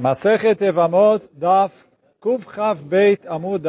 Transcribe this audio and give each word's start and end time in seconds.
Masechet 0.00 0.62
Evamot 0.62 1.28
Daf 1.34 1.74
Chav 2.54 2.80
Beit 2.82 3.26
Amud. 3.28 3.62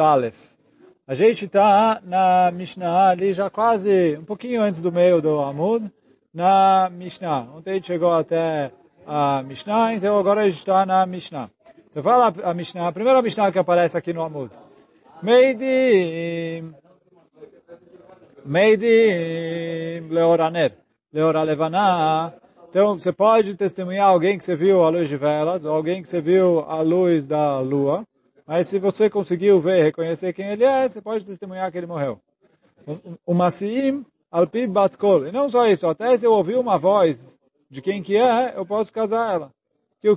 A 1.06 1.14
gente 1.14 1.44
está 1.44 2.00
na 2.02 2.50
Mishnah 2.50 3.10
ali 3.10 3.34
já 3.34 3.50
quase 3.50 4.16
um 4.18 4.24
pouquinho 4.24 4.62
antes 4.62 4.80
do 4.80 4.90
meio 4.90 5.20
do 5.20 5.40
Amud, 5.40 5.92
na 6.32 6.88
Mishnah. 6.90 7.48
Ontem 7.54 7.72
a 7.72 7.74
gente 7.74 7.86
chegou 7.86 8.10
até 8.10 8.72
a 9.06 9.42
Mishnah, 9.42 9.92
então 9.92 10.18
agora 10.18 10.40
a 10.40 10.48
gente 10.48 10.56
está 10.56 10.86
na 10.86 11.04
Mishnah. 11.04 11.50
Então 11.90 12.02
fala 12.02 12.32
a 12.42 12.54
Mishnah, 12.54 12.88
a 12.88 12.92
primeira 12.92 13.20
Mishnah 13.20 13.52
que 13.52 13.58
aparece 13.58 13.98
aqui 13.98 14.14
no 14.14 14.22
Amud. 14.22 14.50
Meidim 15.22 16.74
Meidim 18.46 20.08
Leoraner 20.08 20.78
Leoralevaná 21.12 22.32
então, 22.72 22.98
você 22.98 23.12
pode 23.12 23.54
testemunhar 23.54 24.08
alguém 24.08 24.38
que 24.38 24.44
você 24.44 24.56
viu 24.56 24.82
a 24.82 24.88
luz 24.88 25.06
de 25.06 25.18
velas, 25.18 25.66
ou 25.66 25.74
alguém 25.74 26.00
que 26.00 26.08
você 26.08 26.22
viu 26.22 26.60
a 26.60 26.80
luz 26.80 27.26
da 27.26 27.60
lua, 27.60 28.02
mas 28.46 28.66
se 28.66 28.78
você 28.78 29.10
conseguiu 29.10 29.60
ver, 29.60 29.82
reconhecer 29.82 30.32
quem 30.32 30.46
ele 30.46 30.64
é, 30.64 30.88
você 30.88 30.98
pode 31.02 31.22
testemunhar 31.22 31.70
que 31.70 31.76
ele 31.76 31.86
morreu. 31.86 32.18
O 33.26 33.34
Masiim 33.34 34.06
Alpi 34.30 34.66
Batkol. 34.66 35.26
E 35.26 35.32
não 35.32 35.50
só 35.50 35.68
isso, 35.68 35.86
até 35.86 36.16
se 36.16 36.24
eu 36.26 36.32
ouvir 36.32 36.56
uma 36.56 36.78
voz 36.78 37.38
de 37.68 37.82
quem 37.82 38.02
que 38.02 38.16
é, 38.16 38.54
eu 38.56 38.64
posso 38.64 38.90
casar 38.90 39.34
ela. 39.34 39.52
Que 40.00 40.08
o. 40.08 40.16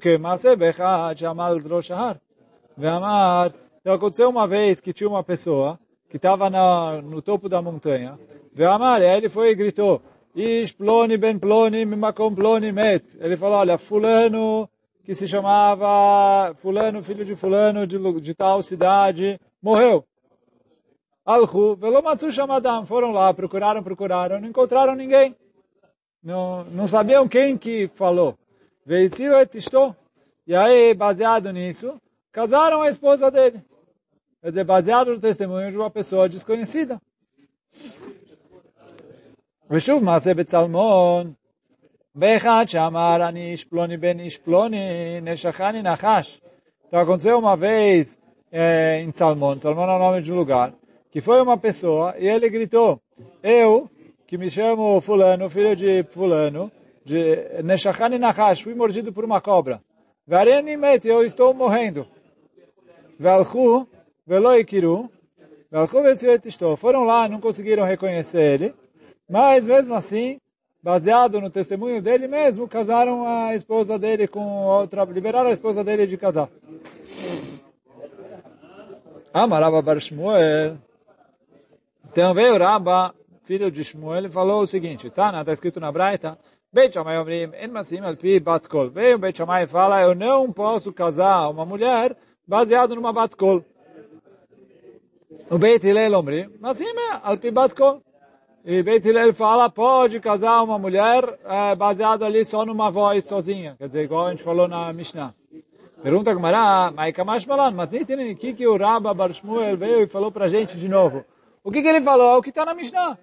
Ve'amar. 2.78 3.54
Então 3.82 3.94
aconteceu 3.94 4.30
uma 4.30 4.48
vez 4.48 4.80
que 4.80 4.94
tinha 4.94 5.10
uma 5.10 5.26
pessoa 5.26 5.78
que 6.10 6.16
estava 6.16 6.50
no 7.02 7.22
topo 7.22 7.50
da 7.50 7.62
montanha. 7.62 8.18
Ve'amar, 8.54 9.02
ele 9.02 9.28
foi 9.28 9.50
e 9.52 9.56
gritou, 9.56 10.02
Ish 10.36 10.74
ploni 10.74 11.18
ben 11.18 11.40
ploni 11.40 11.86
mimakom 11.86 12.36
ploni 12.36 12.72
met. 12.72 13.18
Ele 13.20 13.38
falou, 13.38 13.60
olha, 13.60 13.78
fulano 13.78 14.70
que 15.06 15.16
se 15.16 15.28
chamava 15.28 16.54
fulano, 16.56 17.02
filho 17.04 17.24
de 17.24 17.36
fulano, 17.36 17.86
de, 17.88 17.98
de 18.20 18.34
tal 18.34 18.64
cidade, 18.64 19.40
morreu. 19.62 20.04
Alhu, 21.24 21.76
velomatsu 21.76 22.32
chamadam. 22.32 22.86
Foram 22.86 23.12
lá, 23.12 23.34
procuraram, 23.34 23.82
procuraram, 23.82 24.42
não 24.42 24.50
encontraram 24.50 24.96
ninguém. 24.96 25.36
Não, 26.22 26.66
não 26.66 26.88
sabiam 26.88 27.28
quem 27.28 27.56
que 27.56 27.88
falou. 27.94 28.38
Veiciu 28.86 29.36
et 29.36 29.56
isto. 29.56 29.96
E 30.46 30.56
aí, 30.56 30.94
baseado 30.94 31.52
nisso, 31.52 32.00
casaram 32.32 32.82
a 32.82 32.90
esposa 32.90 33.32
dele. 33.32 33.64
Quer 34.42 34.50
dizer, 34.50 34.64
baseado 34.64 35.14
no 35.14 35.20
testemunho 35.20 35.72
de 35.72 35.78
uma 35.78 35.90
pessoa 35.90 36.28
desconhecida. 36.28 37.00
ושוב 39.71 40.05
מעשה 40.05 40.35
בצלמון, 40.35 41.33
ואחד 42.17 42.65
שאמר 42.67 43.29
אני 43.29 43.53
איש 43.53 43.65
פלוני 43.65 43.97
בן 43.97 44.19
איש 44.19 44.37
פלוני, 44.37 45.21
נשכני 45.23 45.83
נחש. 45.83 46.41
Então 46.89 46.99
aconteceu 46.99 47.39
uma 47.39 47.57
vez 47.57 48.19
é, 48.51 49.01
em 49.01 49.13
Salmão, 49.13 49.61
Salmão 49.61 49.89
é 49.89 49.95
o 49.95 49.99
nome 50.01 50.23
de 50.23 50.33
um 50.33 50.35
lugar, 50.35 50.75
que 51.13 51.21
foi 51.21 51.41
uma 51.41 51.57
pessoa 51.57 52.17
e 52.19 52.27
ele 52.27 52.51
gritou, 52.51 53.01
eu, 53.45 53.89
que 54.27 54.37
me 54.37 54.51
chamo 54.51 55.01
fulano, 55.01 55.49
filho 55.49 55.77
de 55.77 56.03
fulano, 56.11 56.71
de 57.05 57.63
Neshachani 57.63 58.19
Nachash, 58.19 58.63
fui 58.63 58.75
mordido 58.75 59.13
por 59.13 59.25
uma 59.25 59.41
cobra. 59.41 59.81
Vareni 60.27 60.77
met, 60.77 61.07
eu 61.07 61.25
estou 61.25 61.53
morrendo. 61.55 62.07
Velchu, 63.19 63.87
veloikiru, 64.27 65.11
velchu 65.71 66.03
vesivet 66.03 66.47
estou. 66.47 66.77
Foram 66.77 67.03
lá, 67.03 67.29
não 67.29 67.41
conseguiram 67.41 67.85
reconhecer 67.85 68.43
ele. 68.55 68.75
Mas 69.30 69.66
mesmo 69.66 69.94
assim, 69.96 70.40
baseado 70.82 71.42
no 71.42 71.50
testemunho 71.50 72.02
dele 72.02 72.28
mesmo, 72.28 72.68
casaram 72.68 73.28
a 73.28 73.56
esposa 73.56 73.98
dele 73.98 74.28
com 74.28 74.66
outra, 74.66 75.04
liberaram 75.06 75.50
a 75.50 75.54
esposa 75.54 75.84
dele 75.84 76.06
de 76.06 76.16
casar. 76.16 76.48
Amarava 79.34 79.82
Bar 79.82 80.00
Shmuel. 80.00 80.78
Então 82.12 82.34
veio 82.34 82.58
Rabba, 82.58 83.14
filho 83.44 83.72
de 83.72 83.84
Shmuel, 83.84 84.28
e 84.28 84.30
falou 84.30 84.62
o 84.62 84.68
seguinte, 84.68 85.10
tá, 85.10 85.38
está 85.40 85.52
escrito 85.52 85.80
na 85.80 85.92
Braita, 85.92 86.38
Beit 86.72 86.96
Alpi. 86.98 87.50
Veio 88.94 89.18
Beit 89.18 89.38
Shammai 89.38 89.64
e 89.64 89.68
fala, 89.68 90.02
eu 90.02 90.14
não 90.14 90.52
posso 90.54 90.94
casar 90.94 91.50
uma 91.50 91.66
mulher 91.66 92.16
baseado 92.48 92.96
numa 92.96 93.12
Bat 93.12 93.36
Kol. 93.36 93.66
O 95.50 95.58
Beit 95.58 95.86
Hillel 95.86 96.14
Omrim, 96.18 96.50
Masim 96.60 96.86
Alpi 97.24 97.50
Bat 97.50 97.74
Kol. 97.74 98.05
E 98.68 98.82
Beit 98.82 99.08
Hillel 99.08 99.32
fala, 99.32 99.70
pode 99.70 100.20
casar 100.20 100.64
uma 100.64 100.80
mulher 100.80 101.38
é, 101.46 101.76
baseado 101.76 102.26
ali 102.26 102.44
só 102.44 102.66
numa 102.66 102.90
voz 102.90 103.24
sozinha. 103.24 103.76
Quer 103.78 103.86
dizer, 103.86 104.04
igual 104.06 104.26
a 104.26 104.32
gente 104.32 104.42
falou 104.42 104.68
na 104.68 104.92
Mishnah. 104.92 105.36
Pergunta 106.02 106.32
a 106.32 106.34
Gemara, 106.34 106.90
mas 106.90 107.14
Kamash 107.14 107.46
Malan, 107.46 107.70
mas 107.70 107.90
o 107.90 108.36
que, 108.36 108.54
que 108.54 108.68
o 108.68 108.76
Rabba 108.76 109.14
Bar 109.14 109.32
Shmuel 109.34 109.78
veio 109.78 110.02
e 110.02 110.08
falou 110.08 110.32
pra 110.32 110.48
gente 110.48 110.78
de 110.78 110.90
novo? 110.90 111.24
O 111.64 111.72
que, 111.72 111.80
que 111.80 111.88
ele 111.88 112.02
falou? 112.02 112.34
É 112.34 112.38
o 112.38 112.42
que 112.42 112.50
está 112.50 112.66
na 112.66 112.74
Mishnah. 112.74 113.20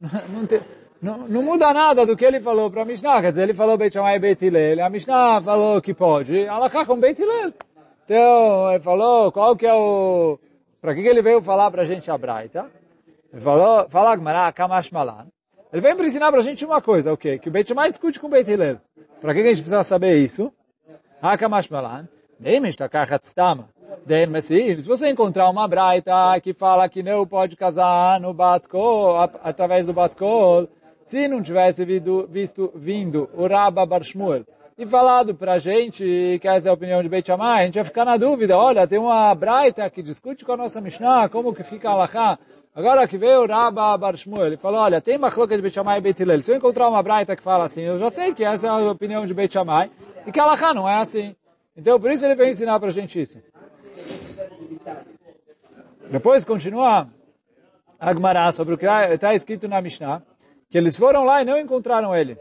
Não, 0.28 0.44
te, 0.46 0.60
não, 1.00 1.18
não, 1.28 1.42
muda 1.42 1.72
nada 1.72 2.04
do 2.04 2.16
que 2.16 2.24
ele 2.24 2.40
falou 2.40 2.68
para 2.68 2.82
a 2.82 2.84
Mishnah. 2.84 3.20
Quer 3.20 3.30
dizer, 3.30 3.42
ele 3.42 3.54
falou 3.54 3.76
Beit 3.76 3.94
Shammai 3.94 4.18
Beit 4.18 4.44
Hillel. 4.44 4.84
A 4.84 4.90
Mishnah 4.90 5.40
falou 5.40 5.80
que 5.80 5.94
pode. 5.94 6.48
Alaká 6.48 6.84
com 6.84 6.98
Beit 6.98 7.20
Hillel. 7.20 7.52
Então, 8.04 8.70
ele 8.72 8.82
falou 8.82 9.30
qual 9.30 9.54
que 9.54 9.66
é 9.66 9.72
o... 9.72 10.38
Para 10.80 10.94
que, 10.94 11.02
que 11.02 11.08
ele 11.08 11.22
veio 11.22 11.40
falar 11.40 11.70
para 11.70 11.82
a 11.82 11.84
gente 11.84 12.10
a 12.10 12.18
Braita? 12.18 12.79
Falou, 13.38 13.88
fala 13.88 14.12
Agmará, 14.12 14.52
Kamash 14.52 14.90
Malan. 14.90 15.26
Ele 15.72 15.80
vem 15.80 15.94
para 15.94 16.06
ensinar 16.06 16.30
para 16.32 16.40
a 16.40 16.42
gente 16.42 16.64
uma 16.64 16.80
coisa, 16.80 17.12
o 17.12 17.16
quê? 17.16 17.38
Que 17.38 17.48
o 17.48 17.52
Beit 17.52 17.68
Shammai 17.68 17.90
discute 17.90 18.18
com 18.18 18.26
o 18.26 18.30
Beit 18.30 18.50
Hillel. 18.50 18.78
Para 19.20 19.32
que 19.32 19.40
a 19.40 19.44
gente 19.44 19.62
precisa 19.62 19.82
saber 19.84 20.18
isso? 20.18 20.52
Hakamash 21.22 21.68
Malan. 21.68 22.08
Se 24.80 24.88
você 24.88 25.10
encontrar 25.10 25.48
uma 25.48 25.68
braita 25.68 26.40
que 26.42 26.52
fala 26.54 26.88
que 26.88 27.02
não 27.02 27.26
pode 27.26 27.54
casar 27.54 28.18
no 28.18 28.32
Batkol, 28.34 29.16
através 29.44 29.86
do 29.86 29.92
Batkol, 29.92 30.68
se 31.04 31.28
não 31.28 31.42
tivesse 31.42 31.84
visto, 31.84 32.26
visto 32.28 32.72
vindo 32.74 33.28
o 33.34 33.46
Rabba 33.46 33.86
Bar 33.86 34.02
Shmuel 34.02 34.44
e 34.78 34.86
falado 34.86 35.34
para 35.34 35.52
a 35.52 35.58
gente 35.58 36.38
que 36.40 36.48
essa 36.48 36.68
é 36.68 36.70
a 36.70 36.74
opinião 36.74 37.02
de 37.02 37.08
Beit 37.08 37.26
Shammai, 37.26 37.62
a 37.62 37.66
gente 37.66 37.76
ia 37.76 37.84
ficar 37.84 38.06
na 38.06 38.16
dúvida, 38.16 38.56
olha, 38.56 38.86
tem 38.86 38.98
uma 38.98 39.34
braita 39.34 39.88
que 39.90 40.02
discute 40.02 40.44
com 40.44 40.52
a 40.52 40.56
nossa 40.56 40.80
Mishnah, 40.80 41.28
como 41.28 41.54
que 41.54 41.62
fica 41.62 41.90
a 41.90 41.92
Alachá. 41.92 42.38
Agora 42.74 43.06
que 43.08 43.18
veio 43.18 43.46
Rabba 43.46 43.96
Bar 43.98 44.16
Shmuel, 44.16 44.46
ele 44.46 44.56
falou, 44.56 44.80
olha, 44.80 45.00
tem 45.00 45.16
uma 45.16 45.30
cloca 45.30 45.56
de 45.56 45.60
Beit 45.60 45.74
Shammai 45.74 45.98
e 45.98 46.00
Beit 46.00 46.22
Hillel. 46.22 46.40
Se 46.40 46.52
eu 46.52 46.56
encontrar 46.56 46.88
uma 46.88 47.02
braita 47.02 47.34
que 47.34 47.42
fala 47.42 47.64
assim, 47.64 47.82
eu 47.82 47.98
já 47.98 48.10
sei 48.10 48.32
que 48.32 48.44
essa 48.44 48.68
é 48.68 48.70
a 48.70 48.90
opinião 48.90 49.26
de 49.26 49.34
Beit 49.34 49.52
Shammai 49.52 49.90
e 50.24 50.30
que 50.30 50.38
Alachá 50.38 50.72
não 50.72 50.88
é 50.88 50.94
assim. 50.94 51.34
Então, 51.76 51.98
por 51.98 52.10
isso 52.12 52.24
ele 52.24 52.36
veio 52.36 52.50
ensinar 52.50 52.78
para 52.78 52.88
a 52.88 52.92
gente 52.92 53.20
isso. 53.20 53.38
Depois 56.10 56.44
continua 56.44 57.08
a 57.98 58.14
Gemara 58.14 58.52
sobre 58.52 58.74
o 58.74 58.78
que 58.78 58.86
está 58.86 59.34
escrito 59.34 59.66
na 59.66 59.80
Mishnah, 59.82 60.22
que 60.68 60.78
eles 60.78 60.96
foram 60.96 61.24
lá 61.24 61.42
e 61.42 61.44
não 61.44 61.58
encontraram 61.58 62.14
ele. 62.14 62.38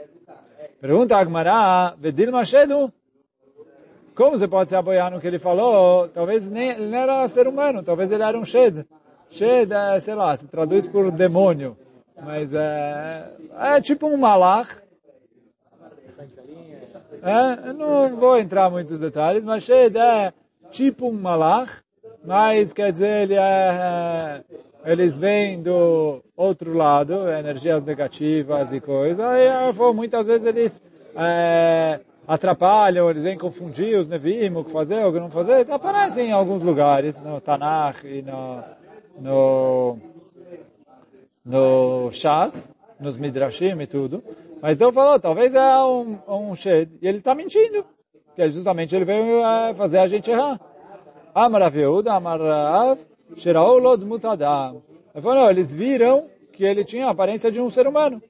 Pergunta 0.80 1.18
a 1.18 1.24
Gemara, 1.24 1.96
Vedil 1.98 2.32
Mashedu, 2.32 2.94
como 4.16 4.38
você 4.38 4.48
pode 4.48 4.70
se 4.70 4.76
apoiar 4.76 5.10
no 5.10 5.20
que 5.20 5.28
ele 5.28 5.40
falou? 5.40 6.08
Talvez 6.10 6.52
nem, 6.52 6.70
ele 6.70 6.88
não 6.88 6.98
era 6.98 7.30
ser 7.30 7.48
humano, 7.48 7.82
talvez 7.82 8.12
ele 8.12 8.22
era 8.22 8.38
um 8.38 8.46
Shed. 8.46 8.86
Shed 9.30 9.72
é, 9.72 10.00
sei 10.00 10.16
lá, 10.16 10.36
se 10.36 10.48
traduz 10.48 10.88
por 10.88 11.12
demônio. 11.12 11.78
Mas 12.22 12.54
é, 12.54 13.32
é 13.60 13.82
tipo 13.82 14.08
um 14.08 14.18
malach. 14.18 14.70
É, 17.22 17.74
não 17.74 18.16
vou 18.16 18.38
entrar 18.38 18.70
em 18.70 18.72
muitos 18.72 19.00
detalhes, 19.00 19.44
mas 19.44 19.64
Shed 19.64 19.98
é 19.98 20.34
tipo 20.72 21.08
um 21.08 21.14
malach, 21.14 21.72
mas 22.24 22.74
quer 22.74 22.92
dizer, 22.92 23.24
ele 23.24 23.36
é, 23.36 23.40
é 23.40 24.44
eles 24.86 25.20
vêm 25.20 25.62
do 25.62 26.24
outro 26.36 26.74
lado, 26.74 27.30
energias 27.30 27.84
negativas 27.84 28.72
e 28.72 28.80
coisas, 28.80 29.26
e 29.26 29.94
muitas 29.94 30.28
vezes 30.28 30.46
eles 30.46 30.84
é, 31.16 32.00
atrapalham, 32.28 33.10
eles 33.10 33.24
vêm 33.24 33.38
confundir 33.38 34.00
os 34.00 34.08
nevim, 34.08 34.56
o 34.56 34.64
que 34.64 34.72
fazer, 34.72 35.06
o 35.06 35.12
que 35.12 35.20
não 35.20 35.30
fazer, 35.30 35.70
aparecem 35.70 36.30
em 36.30 36.32
alguns 36.32 36.64
lugares, 36.64 37.22
no 37.22 37.42
Tanakh 37.42 38.06
e 38.06 38.22
no 38.22 38.64
no, 39.20 39.98
no 41.46 42.12
Shas, 42.12 42.72
nos 43.00 43.18
Midrashim 43.18 43.80
e 43.80 43.88
tudo. 43.88 44.24
Mas 44.62 44.74
então 44.76 44.92
falou, 44.92 45.20
talvez 45.20 45.56
é 45.56 45.78
um, 45.84 46.18
um 46.28 46.56
Shed, 46.56 46.92
e 47.02 47.08
ele 47.08 47.20
está 47.20 47.34
mentindo. 47.34 47.86
Que 48.36 48.50
justamente 48.50 48.96
ele 48.96 49.06
veio 49.06 49.44
é, 49.44 49.74
fazer 49.74 50.00
a 50.00 50.08
gente 50.08 50.30
errar. 50.30 50.60
Amar 51.34 51.64
Aviuda, 51.64 52.14
Amar 52.14 52.40
Rav, 52.40 53.00
Shirau 53.36 53.78
Lod 53.78 54.04
Mutadam. 54.04 54.82
Ele 55.14 55.22
falou, 55.22 55.44
não, 55.44 55.50
eles 55.50 55.74
viram 55.74 56.28
que 56.52 56.64
ele 56.64 56.84
tinha 56.84 57.08
a 57.08 57.12
aparência 57.12 57.52
de 57.52 57.62
um 57.62 57.70
ser 57.70 57.88
humano. 57.88 58.22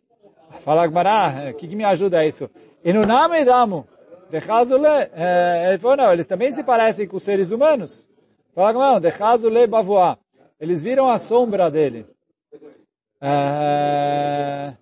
Fala 0.60 0.88
Gmará, 0.88 1.50
o 1.52 1.54
que, 1.54 1.68
que 1.68 1.76
me 1.76 1.84
ajuda 1.84 2.26
isso? 2.26 2.50
E 2.84 2.92
no 2.92 3.06
nome 3.06 3.46
damo, 3.46 3.88
de 4.30 4.38
ele 4.38 5.78
falou, 5.80 5.98
não, 5.98 6.14
eles 6.14 6.26
também 6.26 6.52
se 6.52 6.64
parecem 6.64 7.08
com 7.08 7.20
seres 7.20 7.52
humanos. 7.52 8.08
Fala 8.54 8.74
Gmará, 8.74 9.00
de 9.00 9.10
Hazule 9.10 9.68
Bavoá. 9.68 10.18
Eles 10.60 10.82
viram 10.82 11.10
a 11.10 11.18
sombra 11.18 11.72
dele. 11.72 12.06
É... 13.22 14.74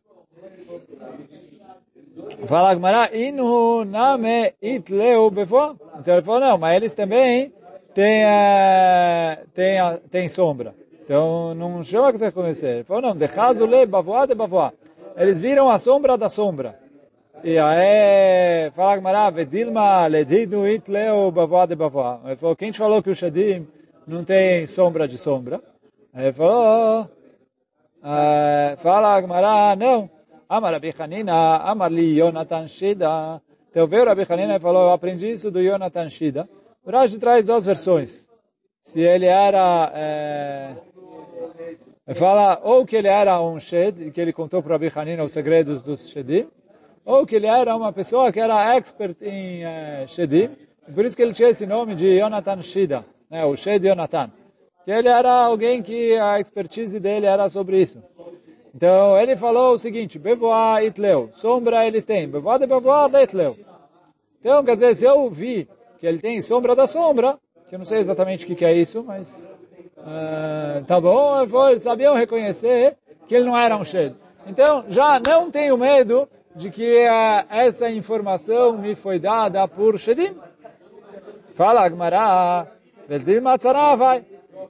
Fala 2.48 2.74
Gmará, 2.74 3.10
inu 3.14 3.84
name 3.86 4.54
itleu 4.62 5.30
befo. 5.30 5.78
Então 6.00 6.16
ele 6.16 6.24
falou, 6.24 6.40
não, 6.40 6.58
mas 6.58 6.76
eles 6.76 6.94
também 6.94 7.54
têm, 7.94 8.24
é, 8.26 9.40
têm, 9.54 9.78
têm 10.10 10.28
sombra. 10.28 10.74
Então 11.04 11.54
não 11.54 11.84
chama 11.84 12.12
que 12.12 12.18
você 12.18 12.32
conhecer. 12.32 12.76
Ele 12.76 12.84
falou, 12.84 13.02
não, 13.02 13.16
de 13.16 13.28
le 13.66 13.86
bavoá 13.86 14.26
de 14.26 14.34
bavoá. 14.34 14.74
Eles 15.16 15.40
viram 15.40 15.70
a 15.70 15.78
sombra 15.78 16.18
da 16.18 16.30
sombra. 16.30 16.80
E 17.44 17.58
aí, 17.58 18.72
fala 18.72 18.98
Gmará, 18.98 19.30
Vedilma 19.30 20.08
ledidu 20.08 20.64
it 20.64 20.90
leo 20.90 21.32
bavoá 21.32 21.66
de 21.66 21.76
bavoá. 21.76 22.20
Ele 22.26 22.36
falou, 22.36 22.56
quem 22.56 22.72
te 22.72 22.80
falou 22.80 23.02
que 23.02 23.10
o 23.10 23.16
Shadim 23.16 23.68
não 24.08 24.24
tem 24.24 24.66
sombra 24.68 25.08
de 25.08 25.18
sombra? 25.18 25.62
Ele 26.16 26.32
falou, 26.32 27.04
uh, 27.04 28.78
fala 28.78 29.22
Gmará, 29.22 29.76
não. 29.76 30.10
Amar 30.50 30.74
Rabi 30.74 30.94
Amar 31.28 31.92
li 31.92 32.18
Yonatan 32.20 32.68
Shida. 32.68 33.42
Então 33.70 33.86
veio 33.86 34.06
Rabi 34.06 34.26
Hanina 34.28 34.56
e 34.56 34.60
falou, 34.60 34.84
eu 34.86 34.92
aprendi 34.94 35.30
isso 35.30 35.52
do 35.52 35.60
Yonatan 35.60 36.10
Shida. 36.10 36.48
O 36.86 36.90
Rashi 36.90 37.20
traz 37.20 37.46
duas 37.46 37.66
versões. 37.66 38.28
Se 38.82 39.02
ele 39.02 39.26
era... 39.26 39.92
É, 39.94 40.76
fala 42.16 42.62
ou 42.64 42.86
que 42.86 42.96
ele 42.96 43.10
era 43.10 43.42
um 43.42 43.60
Shed, 43.60 44.12
que 44.12 44.22
ele 44.22 44.32
contou 44.32 44.64
para 44.64 44.78
Rabi 44.78 44.90
os 45.22 45.32
segredos 45.34 45.84
dos 45.84 46.10
Shedim, 46.10 46.48
ou 47.04 47.26
que 47.26 47.36
ele 47.36 47.48
era 47.48 47.76
uma 47.76 47.92
pessoa 47.92 48.32
que 48.32 48.40
era 48.40 48.74
expert 48.76 49.18
em 49.22 49.66
uh, 49.66 50.08
Shedim, 50.08 50.50
por 50.96 51.04
isso 51.04 51.18
que 51.18 51.22
ele 51.22 51.34
tinha 51.34 51.50
esse 51.50 51.66
nome 51.66 51.96
de 51.96 52.08
Yonatan 52.20 52.62
Shida, 52.62 53.06
né, 53.30 53.46
o 53.46 53.56
Shed 53.56 53.86
Yonatan. 53.86 54.32
Que 54.86 54.92
ele 54.92 55.10
era 55.10 55.32
alguém 55.32 55.82
que 55.82 56.16
a 56.18 56.40
expertise 56.40 57.00
dele 57.00 57.26
era 57.26 57.50
sobre 57.50 57.82
isso. 57.82 58.02
Então, 58.74 59.18
ele 59.18 59.36
falou 59.36 59.74
o 59.74 59.80
seguinte, 59.80 60.20
Bevoa 60.20 60.84
itleu, 60.84 61.30
sombra 61.34 61.86
eles 61.86 62.06
têm, 62.06 62.28
Bevoa 62.28 62.60
de 62.60 62.68
Bevoa 62.68 63.10
itleu. 63.22 63.58
Então, 64.40 64.64
quer 64.64 64.76
dizer, 64.76 64.96
se 64.96 65.04
eu 65.04 65.30
vi 65.30 65.68
que 66.00 66.06
ele 66.06 66.20
tem 66.20 66.42
sombra 66.42 66.76
da 66.76 66.86
sombra, 66.86 67.40
que 67.68 67.76
eu 67.76 67.80
não 67.80 67.86
sei 67.86 67.98
exatamente 67.98 68.46
o 68.46 68.56
que, 68.56 68.64
é 68.64 68.74
isso, 68.74 69.04
mas 69.04 69.58
uh, 69.98 70.86
tá 70.86 71.02
bom, 71.02 71.70
eles 71.70 71.84
sabiam 71.84 72.14
reconhecer 72.14 72.96
que 73.28 73.36
ele 73.36 73.46
não 73.46 73.58
era 73.58 73.76
um 73.76 73.84
Shed. 73.84 74.16
Então, 74.46 74.86
já 74.88 75.20
não 75.20 75.52
tenho 75.52 75.78
medo 75.78 76.30
de 76.56 76.70
que 76.70 77.06
uh, 77.06 77.46
essa 77.50 77.90
informação 77.90 78.78
me 78.78 78.96
foi 78.96 79.20
dada 79.20 79.68
por 79.68 80.00
Shedim. 80.00 80.36
Fala 81.56 81.82
Agmará. 81.82 82.77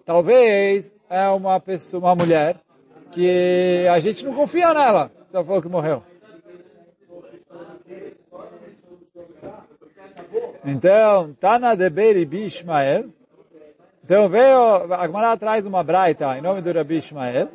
Talvez 0.06 0.96
é 1.10 1.28
uma 1.30 1.60
pessoa, 1.60 2.04
uma 2.04 2.16
mulher 2.16 2.58
que 3.12 3.88
a 3.90 4.00
gente 4.00 4.26
não 4.26 4.34
confia 4.34 4.74
nela, 4.74 5.12
ela 5.34 5.44
falou 5.44 5.62
que 5.62 5.68
morreu. 5.68 6.04
Então, 10.66 11.34
Tana 11.40 11.76
de 11.76 11.90
Beri 11.90 12.28
Ishmael. 12.46 13.06
Então 14.04 14.30
veio, 14.30 14.94
a 14.94 15.06
Gemara 15.06 15.36
traz 15.36 15.66
uma 15.66 15.84
braita 15.84 16.38
em 16.38 16.42
nome 16.42 16.62
do 16.62 16.72
Rabi 16.72 16.98
Ishmael, 16.98 17.50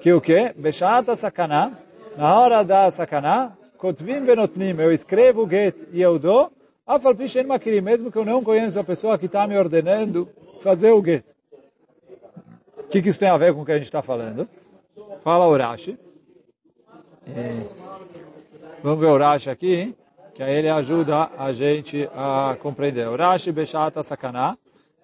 que 0.00 0.12
o 0.12 0.20
quê? 0.20 0.52
Beshata 0.56 1.14
sakana, 1.14 1.78
na 2.16 2.40
hora 2.40 2.64
da 2.64 2.90
sakana, 2.90 3.56
kotvim 3.76 4.24
benotnim, 4.24 4.74
eu 4.80 4.92
escrevo 4.92 5.44
o 5.44 5.48
get 5.48 5.76
e 5.92 6.02
eu 6.02 6.18
dou, 6.18 6.50
mesmo 7.82 8.10
que 8.10 8.16
eu 8.16 8.24
não 8.24 8.42
conheço 8.42 8.78
a 8.78 8.84
pessoa 8.84 9.18
que 9.18 9.26
está 9.26 9.46
me 9.46 9.58
ordenando 9.58 10.28
fazer 10.60 10.90
o 10.92 11.04
get. 11.04 11.24
O 12.78 12.84
que, 12.88 13.02
que 13.02 13.10
isso 13.10 13.18
tem 13.18 13.28
a 13.28 13.36
ver 13.36 13.52
com 13.52 13.60
o 13.60 13.64
que 13.66 13.72
a 13.72 13.74
gente 13.74 13.84
está 13.84 14.00
falando? 14.00 14.48
Fala 15.22 15.46
o 15.46 15.54
Rashi. 15.54 15.98
É, 17.26 17.62
vamos 18.82 19.00
ver 19.00 19.06
o 19.06 19.18
Rashi 19.18 19.50
aqui, 19.50 19.94
que 20.34 20.42
aí 20.42 20.54
ele 20.54 20.70
ajuda 20.70 21.30
a 21.36 21.52
gente 21.52 22.08
a 22.14 22.56
compreender. 22.62 23.06
O 23.08 23.16
Rashi 23.16 23.52
Bechata 23.52 24.02
Sakana. 24.02 24.56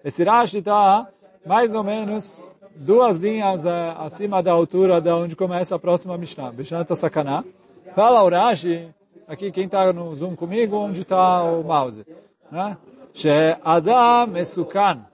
Esse 0.03 0.23
Rashi 0.23 0.57
está 0.57 1.07
mais 1.45 1.73
ou 1.75 1.83
menos 1.83 2.51
duas 2.75 3.17
linhas 3.19 3.65
é, 3.65 3.95
acima 3.99 4.41
da 4.41 4.51
altura 4.51 4.99
de 4.99 5.11
onde 5.11 5.35
começa 5.35 5.75
a 5.75 5.79
próxima 5.79 6.17
Mishnah. 6.17 6.51
Bechata 6.51 6.95
Sakana. 6.95 7.45
Fala 7.93 8.23
o 8.23 8.29
Rashi, 8.29 8.87
aqui 9.27 9.51
quem 9.51 9.65
está 9.65 9.91
no 9.91 10.15
Zoom 10.15 10.35
comigo, 10.35 10.77
onde 10.77 11.01
está 11.01 11.43
o 11.43 11.63
mouse. 11.63 12.05
Né? 12.51 12.77
Adam 13.63 14.27
Mesukan. 14.27 15.05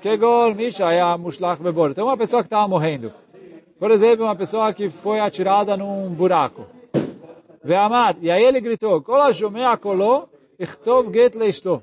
Kegol 0.00 0.54
Mishaya 0.54 1.16
Mushlach 1.18 1.60
Bebor. 1.62 1.90
Então 1.90 2.06
uma 2.06 2.16
pessoa 2.16 2.42
que 2.42 2.46
estava 2.46 2.68
morrendo. 2.68 3.12
Por 3.78 3.90
exemplo, 3.90 4.24
uma 4.24 4.36
pessoa 4.36 4.72
que 4.72 4.88
foi 4.88 5.20
atirada 5.20 5.76
num 5.76 6.08
buraco. 6.10 6.66
Ve'amar, 7.62 8.16
e 8.20 8.30
aí 8.30 8.42
ele 8.42 8.60
gritou, 8.60 9.02
Kol 9.02 9.20
hashomea 9.20 9.76
kolo, 9.76 10.28
ichtov 10.58 11.12
get 11.12 11.34
leishto. 11.34 11.82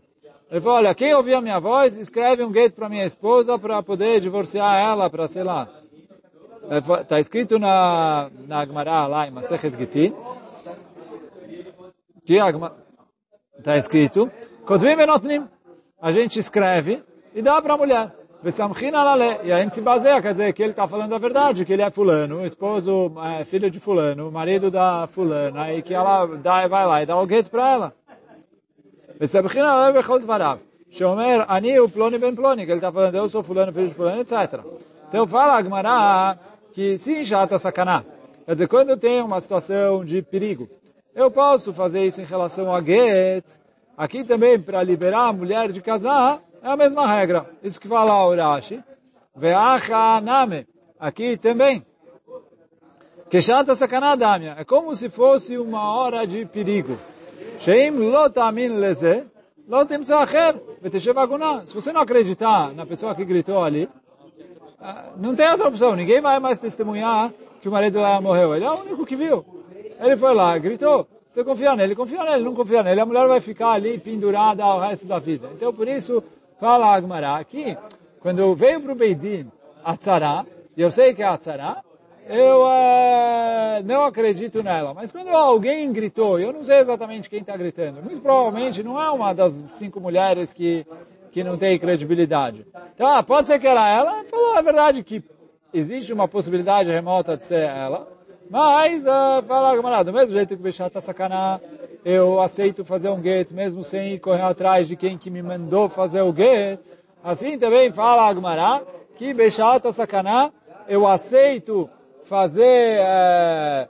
Ele 0.49 0.61
falou, 0.61 0.77
olha, 0.77 0.95
quem 0.95 1.13
ouvir 1.13 1.33
a 1.33 1.41
minha 1.41 1.59
voz, 1.59 1.97
escreve 1.97 2.43
um 2.43 2.53
get 2.53 2.73
para 2.73 2.87
minha 2.87 3.05
esposa 3.05 3.57
para 3.57 3.81
poder 3.83 4.19
divorciar 4.19 4.77
ela, 4.79 5.09
para 5.09 5.27
sei 5.27 5.43
lá. 5.43 5.67
Está 7.01 7.19
escrito 7.19 7.59
na, 7.59 8.29
na 8.47 8.65
Gemara 8.65 9.07
lá 9.07 9.27
em 9.27 9.31
Masechet 9.31 9.75
Gitin, 9.77 10.13
que 12.25 12.37
está 13.57 13.77
escrito, 13.77 14.31
a 16.01 16.11
gente 16.11 16.39
escreve 16.39 17.03
e 17.33 17.41
dá 17.41 17.61
para 17.61 17.73
a 17.73 17.77
mulher. 17.77 18.11
E 19.43 19.51
a 19.51 19.61
gente 19.61 19.73
se 19.73 19.81
baseia, 19.81 20.21
quer 20.21 20.33
dizer, 20.33 20.53
que 20.53 20.61
ele 20.61 20.71
está 20.71 20.87
falando 20.87 21.15
a 21.15 21.17
verdade, 21.17 21.65
que 21.65 21.73
ele 21.73 21.81
é 21.81 21.89
fulano, 21.89 22.45
esposo, 22.45 23.11
é, 23.39 23.43
filho 23.43 23.71
de 23.71 23.79
fulano, 23.79 24.31
marido 24.31 24.69
da 24.69 25.07
fulana, 25.07 25.73
e 25.73 25.81
que 25.81 25.93
ela 25.93 26.27
dá, 26.27 26.67
vai 26.67 26.85
lá 26.85 27.01
e 27.01 27.05
dá 27.05 27.19
o 27.19 27.25
gueto 27.25 27.49
para 27.49 27.71
ela. 27.71 27.93
Shomer, 30.91 31.45
ani 31.47 31.73
que 31.73 32.71
ele 32.71 32.75
está 32.75 32.91
falando, 32.91 33.15
eu 33.15 33.29
sou 33.29 33.41
fulano, 33.41 33.73
filho 33.73 33.87
de 33.87 33.93
fulano, 33.93 34.21
etc. 34.21 34.61
Então 35.09 35.25
fala 35.27 35.57
Agmará 35.57 36.37
que 36.73 36.97
sim, 36.97 37.23
chata 37.23 37.57
sacaná. 37.57 38.03
Quer 38.45 38.51
dizer, 38.51 38.67
quando 38.67 38.95
tem 38.95 39.21
uma 39.21 39.41
situação 39.41 40.05
de 40.05 40.21
perigo, 40.21 40.69
eu 41.15 41.31
posso 41.31 41.73
fazer 41.73 42.05
isso 42.05 42.21
em 42.21 42.25
relação 42.25 42.75
a 42.75 42.81
get, 42.81 43.45
aqui 43.97 44.23
também 44.23 44.59
para 44.59 44.83
liberar 44.83 45.29
a 45.29 45.33
mulher 45.33 45.71
de 45.71 45.81
casar, 45.81 46.41
é 46.61 46.67
a 46.67 46.75
mesma 46.75 47.07
regra. 47.07 47.45
Isso 47.63 47.79
que 47.79 47.87
fala 47.87 48.27
o 48.27 48.35
Rashi. 48.35 48.83
name. 50.21 50.67
Aqui 50.99 51.37
também. 51.37 51.85
Keshata 53.29 53.75
sakanadamia. 53.75 54.55
É 54.57 54.65
como 54.65 54.93
se 54.95 55.09
fosse 55.09 55.57
uma 55.57 55.93
hora 55.95 56.27
de 56.27 56.45
perigo. 56.45 56.97
Leze. 58.77 59.23
Se 61.65 61.73
você 61.73 61.91
não 61.91 62.01
acreditar 62.01 62.73
na 62.73 62.85
pessoa 62.85 63.15
que 63.15 63.23
gritou 63.23 63.63
ali, 63.63 63.89
ah, 64.79 65.05
não 65.17 65.33
tem 65.33 65.49
outra 65.49 65.67
opção. 65.67 65.95
Ninguém 65.95 66.19
vai 66.19 66.39
mais 66.39 66.59
testemunhar 66.59 67.33
que 67.61 67.69
o 67.69 67.71
marido 67.71 67.99
lá 67.99 68.19
morreu. 68.19 68.55
Ele 68.55 68.65
é 68.65 68.71
o 68.71 68.81
único 68.81 69.05
que 69.05 69.15
viu. 69.15 69.64
Ele 69.99 70.17
foi 70.17 70.33
lá, 70.33 70.57
gritou. 70.57 71.07
Você 71.29 71.43
confia 71.43 71.75
nele, 71.75 71.95
confia 71.95 72.23
nele, 72.23 72.43
não 72.43 72.55
confia 72.55 72.81
nele. 72.81 73.01
A 73.01 73.05
mulher 73.05 73.27
vai 73.27 73.39
ficar 73.39 73.71
ali 73.71 73.97
pendurada 73.97 74.63
ao 74.63 74.79
resto 74.79 75.05
da 75.05 75.19
vida. 75.19 75.49
Então, 75.53 75.73
por 75.73 75.87
isso, 75.87 76.23
Fala 76.59 76.95
Agmará 76.95 77.35
aqui, 77.35 77.77
quando 78.21 78.55
veio 78.55 78.79
para 78.79 78.93
o 78.93 78.95
Beidin 78.95 79.51
a 79.83 79.97
tzara, 79.97 80.45
e 80.75 80.81
eu 80.81 80.89
sei 80.89 81.13
que 81.13 81.21
é 81.21 81.25
a 81.25 81.37
tzara, 81.37 81.83
eu 82.27 82.63
uh, 82.63 83.83
não 83.83 84.05
acredito 84.05 84.63
nela. 84.63 84.93
Mas 84.93 85.11
quando 85.11 85.29
alguém 85.29 85.91
gritou, 85.91 86.39
eu 86.39 86.53
não 86.53 86.63
sei 86.63 86.79
exatamente 86.79 87.29
quem 87.29 87.41
está 87.41 87.57
gritando, 87.57 88.01
muito 88.01 88.21
provavelmente 88.21 88.81
não 88.81 89.01
é 89.01 89.09
uma 89.11 89.33
das 89.33 89.65
cinco 89.71 89.99
mulheres 89.99 90.53
que, 90.53 90.87
que 91.31 91.43
não 91.43 91.57
tem 91.57 91.77
credibilidade. 91.77 92.65
Então, 92.95 93.07
ah, 93.07 93.21
pode 93.21 93.47
ser 93.49 93.59
que 93.59 93.67
era 93.67 93.89
ela, 93.89 94.23
falou 94.23 94.57
a 94.57 94.61
verdade 94.61 95.03
que 95.03 95.21
existe 95.73 96.13
uma 96.13 96.27
possibilidade 96.27 96.89
remota 96.89 97.35
de 97.35 97.43
ser 97.43 97.63
ela, 97.63 98.07
mas, 98.49 99.05
uh, 99.05 99.43
fala 99.47 99.75
Gamara, 99.75 100.03
do 100.03 100.13
mesmo 100.13 100.31
jeito 100.31 100.49
que 100.49 100.61
o 100.61 100.63
Bechá 100.63 100.87
está 100.87 101.01
sacaná, 101.01 101.59
eu 102.03 102.39
aceito 102.39 102.85
fazer 102.85 103.09
um 103.09 103.21
get, 103.21 103.51
mesmo 103.51 103.83
sem 103.83 104.17
correr 104.19 104.43
atrás 104.43 104.87
de 104.87 104.95
quem 104.95 105.17
que 105.17 105.31
me 105.31 105.41
mandou 105.41 105.89
fazer 105.89 106.21
o 106.21 106.33
get. 106.35 106.79
Assim 107.23 107.57
também 107.57 107.91
fala 107.91 108.29
Agmará, 108.29 108.83
que 109.15 109.33
Bechá 109.33 109.77
está 109.77 109.91
sacaná, 109.91 110.51
eu 110.87 111.07
aceito 111.07 111.89
fazer, 112.23 113.01
uh, 113.01 113.89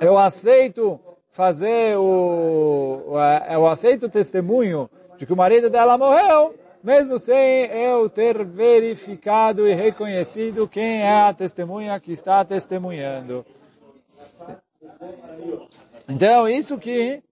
eu 0.00 0.18
aceito 0.18 0.98
fazer 1.30 1.96
o, 1.96 3.12
uh, 3.12 3.52
eu 3.52 3.66
aceito 3.68 4.06
o 4.06 4.10
testemunho 4.10 4.90
de 5.16 5.24
que 5.24 5.32
o 5.32 5.36
marido 5.36 5.70
dela 5.70 5.96
morreu, 5.96 6.54
mesmo 6.88 7.18
sem 7.18 7.66
eu 7.66 8.08
ter 8.08 8.42
verificado 8.46 9.68
e 9.68 9.74
reconhecido 9.74 10.66
quem 10.66 11.02
é 11.02 11.12
a 11.12 11.34
testemunha 11.34 12.00
que 12.00 12.12
está 12.12 12.42
testemunhando. 12.46 13.44
Então, 16.08 16.48
isso 16.48 16.78
que, 16.78 17.22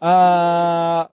uh, 0.00 1.10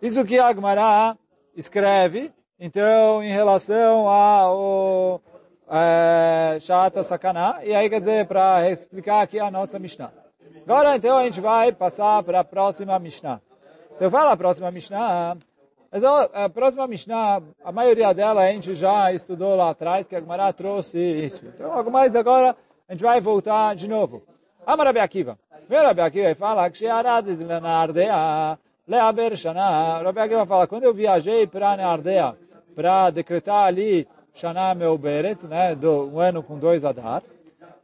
isso 0.00 0.24
que 0.24 0.38
Agmará 0.38 1.14
escreve, 1.54 2.32
então, 2.58 3.22
em 3.22 3.30
relação 3.30 4.08
ao 4.08 5.16
uh, 5.66 6.58
Shata 6.58 7.02
Sakana, 7.02 7.60
e 7.62 7.74
aí 7.74 7.90
quer 7.90 8.00
dizer, 8.00 8.26
para 8.26 8.70
explicar 8.70 9.20
aqui 9.20 9.38
a 9.38 9.50
nossa 9.50 9.78
Mishnah. 9.78 10.10
Agora, 10.62 10.96
então, 10.96 11.18
a 11.18 11.24
gente 11.24 11.42
vai 11.42 11.70
passar 11.70 12.22
para 12.22 12.40
a 12.40 12.44
próxima 12.44 12.98
Mishnah. 12.98 13.42
Então 13.94 14.10
fala 14.10 14.32
a 14.32 14.36
próxima 14.36 14.70
Mishnah. 14.70 15.36
Essa, 15.94 16.28
a 16.34 16.48
próxima 16.48 16.88
Mishnah, 16.88 17.40
a 17.64 17.70
maioria 17.70 18.12
dela 18.12 18.42
a 18.42 18.50
gente 18.50 18.74
já 18.74 19.12
estudou 19.12 19.54
lá 19.54 19.70
atrás, 19.70 20.08
que 20.08 20.16
a 20.16 20.20
Gemara 20.20 20.52
trouxe 20.52 20.98
isso. 20.98 21.46
Então, 21.46 21.72
algo 21.72 21.88
mais 21.88 22.16
agora, 22.16 22.56
a 22.88 22.92
gente 22.92 23.04
vai 23.04 23.20
voltar 23.20 23.76
de 23.76 23.86
novo. 23.86 24.20
Amar 24.66 24.88
Rabi 24.88 24.98
Akiva. 24.98 25.38
Vem 25.68 25.78
Rabi 25.78 26.00
Akiva 26.00 26.30
e 26.30 26.34
fala 26.34 26.68
Leaber 28.88 29.36
Shana. 29.36 30.02
Rabi 30.02 30.18
Akiva 30.18 30.44
fala, 30.44 30.66
quando 30.66 30.82
eu 30.82 30.92
viajei 30.92 31.46
para 31.46 31.68
a 31.68 31.86
Ardea, 31.86 32.36
para 32.74 33.10
decretar 33.10 33.68
ali 33.68 34.08
Shana 34.34 34.74
Meuberet, 34.74 35.46
né, 35.46 35.76
do, 35.76 36.12
um 36.12 36.18
ano 36.18 36.42
com 36.42 36.58
dois 36.58 36.84
Adar, 36.84 37.22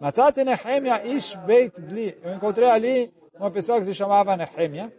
Matzati 0.01 0.43
Nehemia 0.43 1.07
Ish 1.07 1.37
Beit 1.47 1.81
Dli. 1.81 2.19
Eu 2.25 2.35
encontrei 2.35 2.69
ali 2.69 3.15
uma 3.39 3.53
pessoa 3.53 3.79
que 3.79 3.85
se 3.85 3.95
chamava 3.95 4.37
Nehemia, 4.37 4.93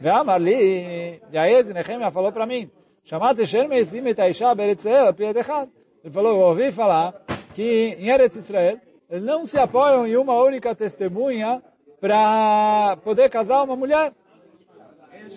Veamar 0.00 0.40
li, 0.40 0.52
e 0.52 1.72
Nehemia 1.72 2.10
falou 2.10 2.32
para 2.32 2.46
mim, 2.46 2.70
chamate 3.04 3.46
Sherme 3.46 3.78
et 3.78 4.20
Aisha 4.20 4.54
Beretzel, 4.54 5.14
Pied 5.14 5.36
Ele 5.36 6.12
falou, 6.12 6.32
eu 6.32 6.40
ouvi 6.40 6.72
falar 6.72 7.14
que 7.54 7.96
em 7.98 8.08
Eretz 8.08 8.36
Israel, 8.36 8.78
eles 9.08 9.24
não 9.24 9.46
se 9.46 9.56
apoiam 9.56 10.06
em 10.06 10.16
uma 10.16 10.34
única 10.42 10.74
testemunha 10.74 11.62
para 12.00 12.98
poder 13.04 13.30
casar 13.30 13.62
uma 13.62 13.76
mulher. 13.76 14.12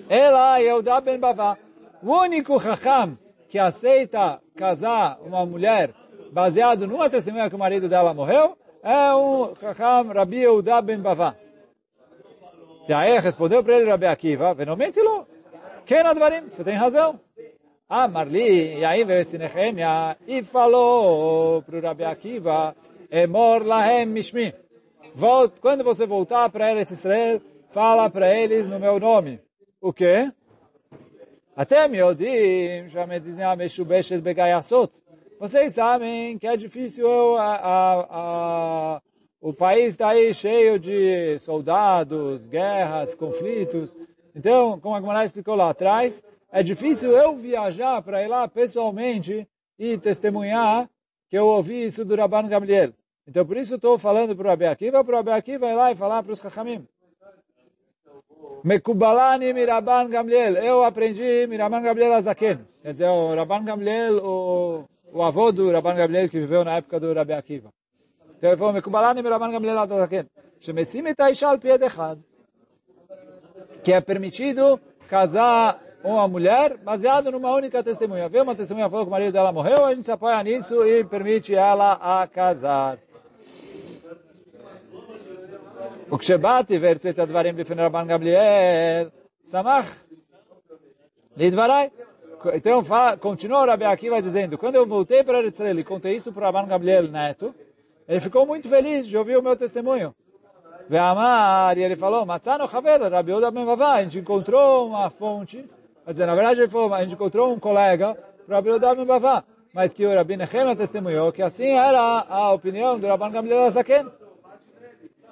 Ela 0.09 0.59
é 0.59 0.63
Yehudá 0.63 0.99
Ben 0.99 1.19
Bavá. 1.19 1.57
O 2.01 2.11
único 2.11 2.57
Hakam 2.57 3.17
que 3.47 3.57
aceita 3.57 4.41
casar 4.55 5.19
uma 5.21 5.45
mulher 5.45 5.93
baseado 6.31 6.87
numa 6.87 7.09
testemunha 7.09 7.49
que 7.49 7.55
o 7.55 7.59
marido 7.59 7.87
dela 7.87 8.13
morreu 8.13 8.57
é 8.83 9.15
um 9.15 9.53
Hakam 9.61 10.11
Rabi 10.13 10.37
Yehudá 10.37 10.81
Ben 10.81 10.99
Bavá. 10.99 11.35
Daí 12.87 13.19
respondeu 13.19 13.63
para 13.63 13.77
ele 13.77 13.89
Rabbi 13.89 14.05
Akiva, 14.05 14.53
Venomentilo, 14.53 15.27
Kenadvarim, 15.85 16.49
você 16.49 16.63
tem 16.63 16.75
razão. 16.75 17.19
Ah, 17.89 18.07
Marli, 18.07 18.79
e 18.79 18.85
aí 18.85 19.05
veio 19.05 19.21
esse 19.21 19.37
Nehemia 19.37 20.17
e 20.27 20.43
falou 20.43 21.61
para 21.61 21.77
o 21.77 21.81
rabbi 21.81 22.03
Akiva, 22.03 22.75
Emor 23.09 23.63
lahem 23.65 24.05
mishmi. 24.05 24.53
Volta, 25.15 25.57
quando 25.61 25.85
você 25.85 26.05
voltar 26.05 26.49
para 26.49 26.71
Eretz 26.71 26.91
Israel, 26.91 27.41
fala 27.71 28.09
para 28.09 28.33
eles 28.33 28.67
no 28.67 28.79
meu 28.79 28.99
nome. 28.99 29.39
O 29.79 29.93
quê? 29.93 30.29
Até 31.55 31.87
me 31.87 32.03
odim, 32.03 32.89
chamedina 32.89 33.55
meshubeshet 33.55 34.21
begayasot. 34.21 34.91
Vocês 35.39 35.73
sabem 35.73 36.37
que 36.37 36.47
é 36.47 36.57
difícil 36.57 37.37
a, 37.37 37.55
a, 37.55 38.07
a 38.09 39.01
o 39.39 39.53
país 39.53 39.89
está 39.89 40.09
aí 40.09 40.33
cheio 40.33 40.79
de 40.79 41.37
soldados, 41.39 42.47
guerras, 42.47 43.13
conflitos. 43.13 43.97
Então, 44.35 44.79
como 44.79 44.95
a 44.95 44.99
Gemara 44.99 45.25
explicou 45.25 45.55
lá 45.55 45.69
atrás, 45.69 46.23
é 46.51 46.63
difícil 46.63 47.11
eu 47.11 47.35
viajar 47.35 48.01
para 48.01 48.23
ir 48.23 48.27
lá 48.27 48.47
pessoalmente 48.47 49.47
e 49.77 49.97
testemunhar 49.97 50.89
que 51.29 51.37
eu 51.37 51.45
ouvi 51.45 51.85
isso 51.85 52.03
do 52.03 52.15
Rabban 52.15 52.47
Gamliel. 52.47 52.93
Então, 53.27 53.45
por 53.45 53.57
isso 53.57 53.75
estou 53.75 53.97
falando 53.99 54.35
para 54.35 54.47
o 54.47 54.49
Rabi 54.49 54.65
Akiva, 54.65 55.03
para 55.03 55.13
o 55.13 55.17
Rabi 55.17 55.31
Akiva 55.31 55.67
ir 55.67 55.75
lá 55.75 55.91
e 55.91 55.95
falar 55.95 56.23
para 56.23 56.31
os 56.31 56.39
Chachamim. 56.39 56.87
Mekubalani 58.63 59.53
Miraban 59.53 60.09
Gamliel. 60.09 60.55
Eu 60.57 60.83
aprendi 60.83 61.45
Miraban 61.47 61.81
Gamliel 61.81 62.13
Azaken. 62.13 62.59
Quer 62.81 62.93
dizer, 62.93 63.09
o 63.09 63.35
Rabban 63.35 63.63
Gamliel, 63.63 64.17
o, 64.17 64.85
o 65.13 65.21
avô 65.21 65.51
do 65.51 65.71
Rabban 65.71 65.95
Gamliel 65.95 66.29
que 66.29 66.39
viveu 66.39 66.63
na 66.63 66.77
época 66.77 66.99
do 66.99 67.13
Rabi 67.13 67.33
Akiva. 67.33 67.69
Então 68.38 68.50
ele 68.50 68.56
falou, 68.56 68.72
Mekubalani 68.72 69.22
Miraban 69.22 69.50
Gamliel 69.50 69.78
Azaken. 69.78 70.26
Shemesim 70.60 71.06
et 71.06 71.20
Aisha 71.20 71.48
al 71.48 71.58
pied 71.58 71.82
echad. 71.82 72.18
Que 73.84 73.92
é 73.92 74.00
permitido 74.00 74.80
casar 75.08 75.80
uma 76.04 76.26
mulher 76.26 76.76
baseado 76.78 77.30
numa 77.30 77.52
única 77.54 77.82
testemunha. 77.82 78.28
Vê 78.28 78.40
uma 78.40 78.54
testemunha 78.54 78.88
falou 78.88 79.04
que 79.04 79.08
o 79.08 79.10
marido 79.10 79.32
dela 79.32 79.52
morreu, 79.52 79.84
a 79.84 79.94
gente 79.94 80.04
se 80.04 80.12
apoia 80.12 80.42
nisso 80.42 80.84
e 80.84 81.04
permite 81.04 81.54
ela 81.54 81.92
a 82.00 82.26
casar. 82.26 82.98
וכשבאתי 86.12 86.78
והרציתי 86.78 87.10
את 87.10 87.18
הדברים 87.18 87.56
בפני 87.56 87.82
רבן 87.82 88.08
גמליאל, 88.08 89.08
שמח 89.50 90.04
לדבריי. 91.36 91.88
Então, 92.54 92.82
continuou 93.20 93.64
Rabi 93.64 93.84
Akiva 93.84 94.20
dizendo, 94.20 94.58
quando 94.58 94.74
eu 94.74 94.84
voltei 94.84 95.22
para 95.22 95.46
Israel 95.46 95.78
e 95.78 95.84
contei 95.84 96.16
isso 96.16 96.32
para 96.32 96.46
Rabban 96.46 96.66
Gamliel 96.66 97.06
Neto, 97.06 97.54
ele 98.07 98.19
ficou 98.19 98.45
muito 98.45 98.69
feliz 98.69 99.07
de 99.07 99.17
ouvir 99.17 99.37
o 99.37 99.43
meu 99.43 99.55
testemunho. 99.55 100.15
Ve'amar, 100.89 101.77
e 101.77 101.83
ele 101.83 101.95
falou, 101.97 102.25
Matzano 102.25 102.63
Haver, 102.63 103.01
Rabi 103.11 103.33
Oda 103.33 103.51
Ben 103.51 103.65
Vavá, 103.65 103.95
a 103.95 104.03
gente 104.03 104.19
encontrou 104.19 104.87
uma 104.87 105.09
fonte, 105.09 105.65
quer 106.05 106.11
dizer, 106.13 106.25
na 106.25 106.33
verdade 106.33 106.61
ele 106.61 106.69
falou, 106.69 106.93
a 106.93 107.01
gente 107.01 107.13
encontrou 107.13 107.53
um 107.53 107.59
colega, 107.59 108.17
Rabi 108.47 108.69
Oda 108.69 108.95
Ben 108.95 109.05
Vavá, 109.05 109.43
mas 109.77 109.93
que 109.93 110.03
o 110.05 110.11
Rabi 110.11 110.37
Nehemia 110.37 110.75
testemunhou 110.75 111.31
que 111.31 111.43
assim 111.43 111.67
era 111.67 112.25
a 112.27 112.51
opinião 112.51 112.97
do 112.97 113.05
Rabban 113.05 113.29
Gamliel 113.29 113.65
Azaken. 113.65 114.07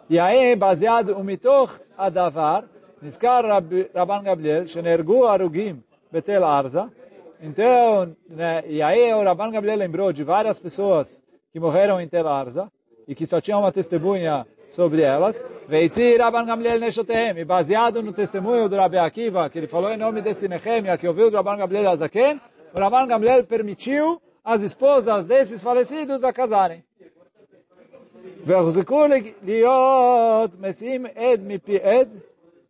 E 0.08 0.20
aí, 0.20 0.55
baseado 0.55 1.15
no 1.15 1.24
mitoch 1.24 1.74
adavar, 1.98 2.63
Niskar 3.01 3.44
Rabban 3.44 4.22
Gabriel, 4.22 4.67
Shenergu 4.67 5.25
Arugim 5.25 5.82
Betel 6.12 6.46
Arza. 6.46 6.91
Então, 7.41 8.15
né, 8.29 8.63
e 8.67 8.84
aí 8.84 9.12
o 9.15 9.24
Rabban 9.24 9.50
Gabriel 9.50 9.77
lembrou 9.77 10.13
de 10.13 10.24
várias 10.24 10.60
pessoas 10.60 11.25
que 11.55 11.59
morreram 11.62 12.01
em 12.01 12.07
Tel 12.09 12.27
Arza 12.27 12.69
e 13.07 13.15
que 13.15 13.25
só 13.25 13.39
tinha 13.39 13.57
uma 13.57 13.71
testemunha 13.71 14.45
sobre 14.69 15.03
elas. 15.03 15.41
Veitzi 15.65 16.17
Rabban 16.17 16.43
Gamliel 16.43 16.81
Neshotehem, 16.81 17.45
baseado 17.45 18.03
no 18.03 18.12
testemunho 18.12 18.67
do 18.67 18.75
Rabbi 18.75 18.97
Akiva, 18.97 19.50
que 19.50 19.59
ele 19.59 19.67
falou 19.67 19.89
em 19.89 19.95
nome 19.95 20.21
desse 20.21 20.50
Nehemia, 20.50 20.97
que 20.97 21.07
ouviu 21.07 21.31
do 21.31 21.38
Rabban 21.38 21.55
Gamliel 21.55 21.88
Azaken, 21.91 22.41
o 22.74 22.77
Rabban 22.77 23.07
Gamliel 23.07 23.45
permitiu 23.45 24.21
as 24.43 24.63
esposas 24.63 25.24
desses 25.25 25.62
falecidos 25.62 26.25
a 26.25 26.33
casarem. 26.33 26.83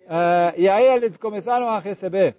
Uh, 0.03 0.53
e 0.57 0.69
aí 0.69 0.85
eles 0.85 1.17
começaram 1.17 1.67
a 1.67 1.79
receber. 1.79 2.35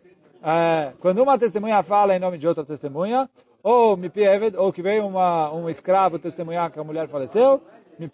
Quando 1.00 1.24
uma 1.24 1.36
testemunha 1.36 1.82
fala 1.82 2.14
em 2.14 2.20
nome 2.20 2.38
de 2.38 2.46
outra 2.46 2.64
testemunha, 2.64 3.28
ou 3.68 3.96
mipi 3.96 4.22
eved, 4.22 4.56
ou 4.56 4.72
que 4.72 4.80
veio 4.80 5.04
uma, 5.08 5.52
um 5.52 5.68
escravo 5.68 6.20
testemunhar 6.20 6.70
que 6.70 6.78
a 6.78 6.84
mulher 6.84 7.08
faleceu, 7.08 7.60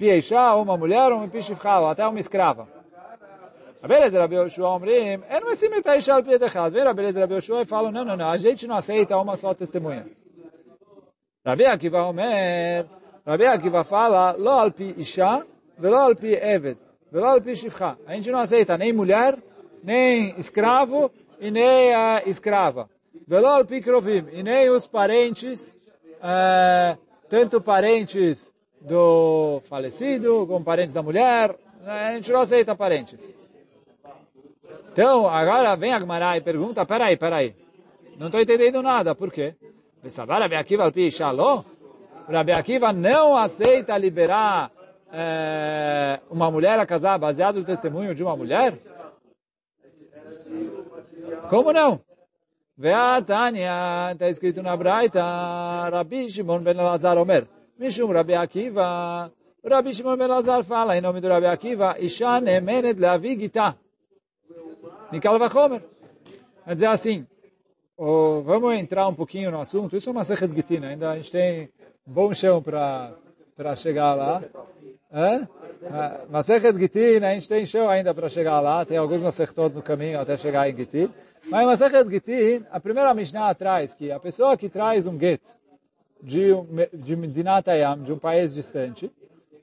eisha, 0.01 0.55
ou 0.55 0.63
uma 0.63 0.79
mulher, 0.79 1.13
ou 1.13 1.21
mipi 1.21 1.43
shifcha, 1.43 1.79
ou 1.79 1.89
até 1.89 2.07
uma 2.07 2.19
escrava. 2.19 2.67
Beleza, 3.87 4.19
Rabi 4.19 4.37
Yoshua 4.37 4.71
Omrim, 4.71 5.21
é 5.29 5.41
não 5.41 5.51
assim 5.51 5.69
metai 5.69 5.99
isha 5.99 6.15
al 6.15 6.23
pied 6.23 6.43
echad. 6.43 6.73
Vem 6.73 6.85
Rabi 6.85 7.11
Rabi 7.11 7.35
Yoshua 7.35 7.65
e 7.65 7.93
não, 7.93 8.03
não, 8.03 8.17
não, 8.17 8.31
a 8.31 8.39
gente 8.39 8.67
não 8.67 8.77
aceita 8.77 9.19
uma 9.19 9.37
só 9.37 9.53
testemunha. 9.53 10.07
Rabi 11.45 11.67
Akiva 11.67 12.03
Omer, 12.05 12.87
Rabi 13.27 13.45
Akiva 13.45 13.85
fala, 13.85 14.35
lo 14.39 14.53
al 14.53 14.73
isha, 14.97 15.45
velo 15.77 15.99
al 15.99 16.17
pi 16.17 16.33
eved, 16.33 16.79
velo 17.11 17.27
al 17.27 17.43
pi 17.43 17.55
shifcha. 17.55 17.99
A 18.07 18.15
gente 18.15 18.31
não 18.31 18.39
aceita 18.39 18.79
nem 18.79 18.91
mulher, 18.91 19.37
nem 19.83 20.35
escravo 20.39 21.11
e 21.39 21.51
nem 21.51 21.93
a 21.93 22.23
escrava. 22.25 22.89
Velo 23.26 23.49
al 23.49 23.64
pi 23.66 23.81
krovim, 23.81 24.26
e 24.33 24.42
nem 24.42 24.71
os 24.71 24.87
parentes, 24.87 25.78
uh, 26.19 26.99
tanto 27.28 27.61
parentes 27.61 28.52
do 28.81 29.61
falecido, 29.69 30.47
como 30.47 30.64
parentes 30.64 30.95
da 30.95 31.02
mulher, 31.02 31.54
a 31.87 32.12
gente 32.14 32.33
não 32.33 32.40
aceita 32.40 32.75
parentes. 32.75 33.37
Então, 34.92 35.28
agora 35.28 35.75
vem 35.76 35.92
a 35.92 35.99
Gmará 35.99 36.37
e 36.37 36.40
pergunta, 36.40 36.85
peraí, 36.85 37.16
peraí, 37.16 37.54
não 38.19 38.26
estou 38.26 38.40
entendendo 38.40 38.83
nada, 38.83 39.14
por 39.14 39.31
quê? 39.31 39.54
Rabi 40.26 40.57
Akiva 40.57 40.85
al 40.85 40.92
pi 40.92 41.07
isha, 41.07 41.31
lo? 41.31 41.64
Rabi 42.28 42.52
não 42.95 43.37
aceita 43.37 43.97
liberar 43.97 44.71
é, 45.12 46.21
uma 46.31 46.50
mulher 46.50 46.78
a 46.78 46.87
casar 46.87 47.19
baseado 47.19 47.57
no 47.61 47.64
testemunho 47.64 48.14
de 48.14 48.23
uma 48.23 48.37
mulher? 48.37 48.76
Como 51.49 51.73
não? 51.73 52.00
Veatania, 52.83 54.11
está 54.11 54.29
escrito 54.29 54.61
na 54.61 54.77
Braita, 54.77 55.23
Rabi 55.89 56.29
Shimon 56.29 56.65
ben 56.65 56.77
Lazar 56.77 57.17
Omer, 57.17 57.47
Mishum 57.79 58.11
Rabi 58.11 58.35
Akiva, 58.35 59.31
Rabi 59.65 59.95
Shimon 59.95 60.17
ben 60.19 60.27
Lazar 60.27 60.65
fala 60.65 60.99
em 60.99 61.01
nome 61.01 61.21
do 61.21 61.29
Rabi 61.29 61.47
Akiva, 61.47 61.97
Isha 62.01 62.41
nemenet 62.41 62.99
leavi 62.99 63.39
gita. 63.39 63.77
Nikal 65.12 65.39
vachomer. 65.39 65.81
Quer 66.65 66.75
dizer 66.75 66.87
assim, 66.87 67.25
oh, 67.97 68.43
vamos 68.45 68.75
entrar 68.75 69.07
um 69.07 69.15
pouquinho 69.15 69.53
no 69.53 69.61
assunto, 69.61 69.97
isso 69.97 70.09
é 70.09 70.12
uma 70.12 70.25
sechet 70.25 70.53
gitina, 70.53 70.89
ainda 70.89 71.12
a 71.12 71.17
gente 71.17 71.31
tem 71.31 71.71
bom 72.05 72.35
chão 72.35 72.61
para 72.61 73.77
chegar 73.77 74.15
lá. 74.15 74.43
É? 75.12 75.47
Masechet 76.31 76.75
Gitin, 76.78 77.25
a 77.25 77.35
gente 77.35 77.49
tem 77.49 77.66
chão 77.66 77.88
ainda 77.88 78.14
para 78.14 78.28
chegar 78.31 78.61
lá, 78.61 78.85
tem 78.85 78.97
alguns 78.97 79.21
Masechtot 79.21 79.75
no 79.75 79.83
caminho 79.83 80.19
até 80.19 80.38
chegar 80.38 80.71
em 80.71 80.76
Gitin. 80.76 81.11
Mas 81.49 81.66
Masechet 81.66 82.09
Gitin, 82.09 82.64
a 82.71 82.81
primeira 82.81 83.12
Mishnah 83.12 83.50
atrás, 83.50 83.92
que 83.92 84.11
a 84.11 84.19
pessoa 84.19 84.57
que 84.57 84.69
traz 84.71 85.07
um 85.07 85.19
get 85.19 85.42
de, 86.23 86.52
de 86.95 87.14
Dinatayam, 87.26 88.02
de 88.02 88.12
um 88.12 88.19
país 88.19 88.54
distante, 88.54 89.11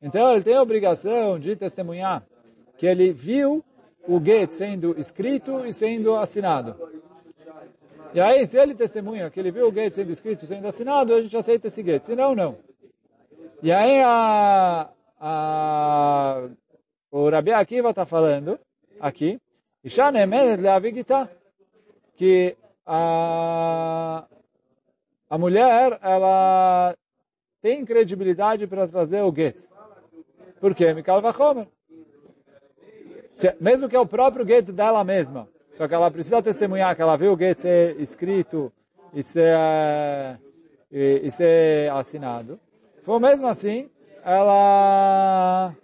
então 0.02 0.32
ele 0.32 0.44
tem 0.44 0.56
a 0.56 0.62
obrigação 0.62 1.40
de 1.40 1.56
testemunhar 1.56 2.24
que 2.78 2.86
ele 2.86 3.12
viu 3.12 3.64
o 4.08 4.24
get 4.24 4.52
sendo 4.52 4.98
escrito 5.00 5.66
e 5.66 5.74
sendo 5.74 6.16
assinado. 6.16 6.76
E 8.14 8.20
aí, 8.20 8.46
se 8.48 8.58
ele 8.58 8.74
testemunha 8.74 9.30
que 9.30 9.40
ele 9.40 9.52
viu 9.52 9.68
o 9.68 9.74
get 9.74 9.94
sendo 9.94 10.12
escrito 10.12 10.44
e 10.44 10.48
sendo 10.48 10.68
assinado, 10.68 11.14
a 11.14 11.22
gente 11.22 11.36
aceita 11.36 11.68
esse 11.68 11.84
get. 11.84 12.04
Se 12.04 12.16
não, 12.16 12.34
não. 12.34 12.58
E 13.62 13.72
aí, 13.72 14.02
a, 14.02 14.90
a, 15.20 16.50
o 17.12 17.30
Rabi 17.30 17.52
Akiva 17.52 17.90
está 17.90 18.06
falando 18.06 18.60
aqui, 19.00 19.40
que 22.16 22.56
a, 22.86 24.26
a 25.30 25.38
mulher, 25.38 26.00
ela 26.02 26.96
tem 27.62 27.86
credibilidade 27.86 28.66
para 28.68 28.88
trazer 28.88 29.22
o 29.22 29.34
get. 29.34 29.58
Por 30.60 30.74
quê? 30.74 30.94
Mikal. 30.94 31.22
Mesmo 33.60 33.88
que 33.88 33.96
é 33.96 34.00
o 34.00 34.06
próprio 34.06 34.46
get 34.46 34.66
dela 34.72 35.04
mesma. 35.04 35.48
Só 35.76 35.88
que 35.88 35.94
ela 35.94 36.12
precisa 36.12 36.42
testemunhar 36.42 36.96
que 36.96 37.02
ela 37.02 37.16
viu 37.16 37.34
o 37.34 37.38
get 37.38 37.58
ser 37.58 38.00
escrito 38.02 38.72
e 39.14 39.24
ser, 39.24 39.56
e, 40.92 41.22
e 41.24 41.32
ser 41.32 41.92
assinado. 41.92 42.60
For 43.04 43.20
mesmo 43.20 43.48
assim, 43.48 43.90
ela... 44.24 45.76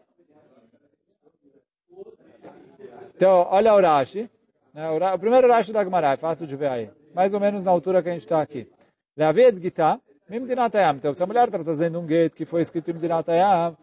Então, 3.16 3.48
olha 3.50 3.74
o 3.74 3.82
Rashi. 3.82 4.30
Né? 4.74 4.90
O, 4.90 5.20
primeiro 5.20 5.48
Rashi 5.48 5.72
da 5.72 5.84
Gemara, 5.84 6.14
é 6.14 6.18
fácil 6.18 6.46
de 6.46 6.56
ver 6.56 6.68
aí. 6.68 6.92
Mais 7.14 7.34
ou 7.34 7.40
menos 7.40 7.64
na 7.64 7.72
altura 7.72 8.04
que 8.04 8.10
a 8.10 8.12
gente 8.12 8.22
está 8.24 8.42
aqui. 8.42 8.70
Leaved 9.18 9.62
Gita, 9.62 10.00
Mimdinatayam. 10.30 10.96
Então, 10.96 11.14
se 11.14 11.24
a 11.24 11.26
mulher 11.26 11.46
está 11.46 11.60
trazendo 11.60 12.00
um 12.00 12.08
get 12.08 12.34
que 12.34 12.46
foi 12.46 12.62
escrito 12.62 12.94
Mimdinatayam, 12.94 13.78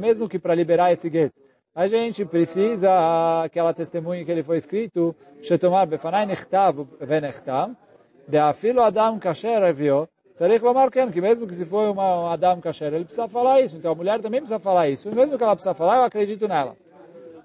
mesmo 0.00 0.28
que 0.28 0.38
para 0.38 0.54
liberar 0.54 0.92
esse 0.92 1.10
get, 1.10 1.32
a 1.74 1.86
gente 1.86 2.24
precisa 2.24 3.48
que 3.50 3.58
ela 3.58 3.72
testemunhe 3.72 4.24
que 4.24 4.30
ele 4.30 4.42
foi 4.42 4.58
escrito, 4.58 5.16
shetomar 5.40 5.86
befanai 5.86 6.26
nechtav 6.26 6.86
venechtav, 7.00 7.74
de 8.28 8.38
afilo 8.38 8.82
adam 8.82 9.18
kasher 9.18 9.62
avio, 9.62 10.08
צריך 10.33 10.63
לומר 10.63 10.89
כן, 10.91 11.09
que 11.11 11.19
mesmo 11.19 11.47
que 11.47 11.55
se 11.55 11.65
for 11.65 11.89
uma, 11.89 12.21
um 12.21 12.27
Adam 12.27 12.61
kasher, 12.61 12.93
ele 12.93 13.05
precisa 13.05 13.27
falar 13.27 13.61
isso. 13.61 13.75
Então 13.75 13.91
a 13.91 13.95
mulher 13.95 14.21
também 14.21 14.39
precisa 14.39 14.59
falar 14.59 14.87
isso. 14.87 15.09
E 15.09 15.15
mesmo 15.15 15.37
que 15.37 15.43
ela 15.43 15.55
precisa 15.55 15.73
falar, 15.73 15.97
eu 15.97 16.03
acredito 16.03 16.47
nela. 16.47 16.75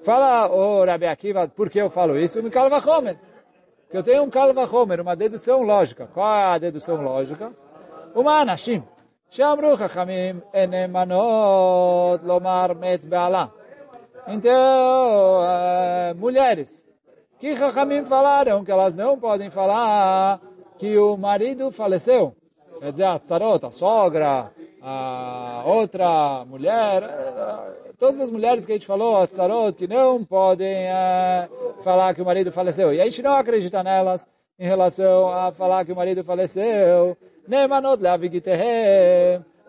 Fala, 0.03 0.51
ô 0.51 0.81
oh, 0.81 0.85
Rabi 0.85 1.07
Akiva, 1.07 1.49
por 1.49 1.71
que 1.71 1.81
eu 1.81 1.89
falo 1.89 2.19
isso? 2.19 2.43
Me 2.43 2.51
calva 2.51 2.79
Homer. 2.79 3.17
Que 3.91 3.97
eu 3.97 4.03
tenho 4.03 4.23
um 4.23 4.31
calva 4.31 4.65
Homer, 4.65 5.01
uma 5.01 5.17
dedução 5.17 5.63
lógica. 5.63 6.09
Qual 6.13 6.35
é 6.35 6.45
a 6.45 6.59
dedução 6.59 7.01
lógica? 7.03 7.53
Uma 8.15 8.41
anashim. 8.41 8.83
שאמרו 9.33 9.77
חכמים 9.77 10.41
אין 10.55 10.71
נאמנות 10.71 12.21
לומר 12.25 12.67
מת 12.81 13.05
בעלה. 13.05 13.47
Então, 14.29 15.43
uh, 15.43 16.15
mulheres, 16.17 16.87
que 17.41 17.57
Chachamim 17.57 18.05
falaram 18.05 18.65
que 18.65 18.71
elas 18.71 18.95
não 18.95 19.19
podem 19.19 19.51
falar 19.51 20.39
que 20.79 20.97
o 20.97 21.17
marido 21.17 21.73
faleceu. 21.73 22.36
Quer 22.80 22.92
dizer, 22.92 23.06
a 23.06 23.18
sarot, 23.18 23.66
a 23.66 23.72
sogra, 23.72 24.52
a 24.82 25.64
outra 25.66 26.46
mulher, 26.46 27.04
uh, 27.04 27.94
todas 27.98 28.22
as 28.22 28.30
mulheres 28.30 28.66
que 28.66 28.72
a 28.72 28.76
gente 28.76 28.86
falou, 28.86 29.18
a 29.18 29.28
sarot, 29.28 29.76
que 29.76 29.88
não 29.88 30.24
podem 30.24 30.86
uh, 30.88 31.82
falar 31.82 32.14
que 32.14 32.22
o 32.22 32.26
marido 32.26 32.52
faleceu. 32.52 32.94
E 32.94 33.02
a 33.02 33.06
gente 33.06 33.22
não 33.22 33.34
acredita 33.34 33.84
nelas 33.84 34.28
em 34.60 34.66
relação 34.66 35.30
a 35.30 35.52
falar 35.52 35.86
que 35.86 35.92
o 35.92 35.96
marido 35.96 36.24
faleceu. 36.24 37.18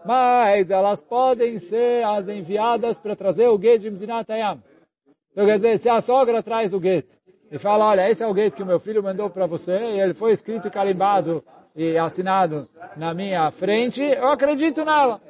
Mas 0.04 0.70
elas 0.70 1.02
podem 1.02 1.58
ser 1.58 2.04
as 2.04 2.28
enviadas 2.28 2.98
para 2.98 3.16
trazer 3.16 3.48
o 3.48 3.60
get 3.60 3.80
de 3.80 3.90
Medinatayam. 3.90 4.62
Então 5.32 5.46
quer 5.46 5.56
dizer, 5.56 5.78
se 5.78 5.88
a 5.88 6.00
sogra 6.00 6.42
traz 6.42 6.72
o 6.72 6.80
get 6.80 7.06
e 7.50 7.58
fala, 7.58 7.88
olha, 7.88 8.10
esse 8.10 8.22
é 8.22 8.26
o 8.26 8.34
get 8.34 8.54
que 8.54 8.64
meu 8.64 8.80
filho 8.80 9.02
mandou 9.02 9.30
para 9.30 9.46
você, 9.46 9.78
e 9.78 10.00
ele 10.00 10.14
foi 10.14 10.32
escrito 10.32 10.68
e 10.68 10.70
carimbado 10.70 11.44
e 11.78 11.96
assinado 11.96 12.68
na 12.96 13.14
minha 13.14 13.48
frente, 13.52 14.02
eu 14.02 14.26
acredito 14.26 14.84
nela. 14.84 15.20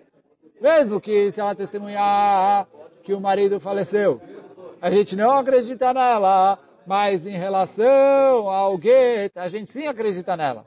Mesmo 0.59 0.99
que 0.99 1.31
se 1.31 1.43
ela 1.43 1.55
testemunhar 1.55 2.67
que 3.03 3.13
o 3.13 3.21
marido 3.21 3.61
faleceu. 3.61 4.19
A 4.81 4.91
gente 4.91 5.15
não 5.15 5.33
acredita 5.33 5.93
nela, 5.93 6.59
mas 6.87 7.27
em 7.27 7.37
relação 7.37 8.49
ao 8.49 8.81
get, 8.81 9.37
a 9.37 9.47
gente 9.47 9.71
sim 9.71 9.87
acredita 9.87 10.39
nela. 10.39 10.67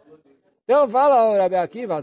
Então 0.63 0.87
fala 0.87 1.31
o 1.31 1.35
Rabi 1.35 1.55
Akiva. 1.55 1.97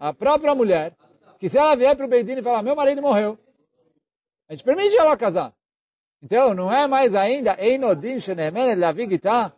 A 0.00 0.12
própria 0.12 0.54
mulher, 0.56 0.92
que 1.38 1.48
se 1.48 1.56
ela 1.56 1.76
vier 1.76 1.94
para 1.94 2.04
o 2.04 2.08
Beidin 2.08 2.38
e 2.38 2.42
falar, 2.42 2.64
meu 2.64 2.74
marido 2.74 3.00
morreu, 3.00 3.38
a 4.48 4.54
gente 4.54 4.64
permite 4.64 4.98
ela 4.98 5.16
casar. 5.16 5.52
Então, 6.20 6.52
não 6.52 6.72
é 6.72 6.88
mais 6.88 7.14
ainda, 7.14 7.56
Einodin 7.60 8.18
Shenemed 8.18 8.74
Lavigita, 8.74 9.52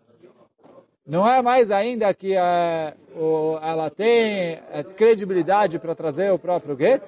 não 1.06 1.28
é 1.28 1.42
mais 1.42 1.70
ainda 1.70 2.14
que 2.14 2.34
é, 2.34 2.94
o, 3.14 3.58
ela 3.60 3.90
tem 3.90 4.58
é, 4.70 4.82
credibilidade 4.96 5.78
para 5.78 5.94
trazer 5.94 6.32
o 6.32 6.38
próprio 6.38 6.76
get? 6.76 7.02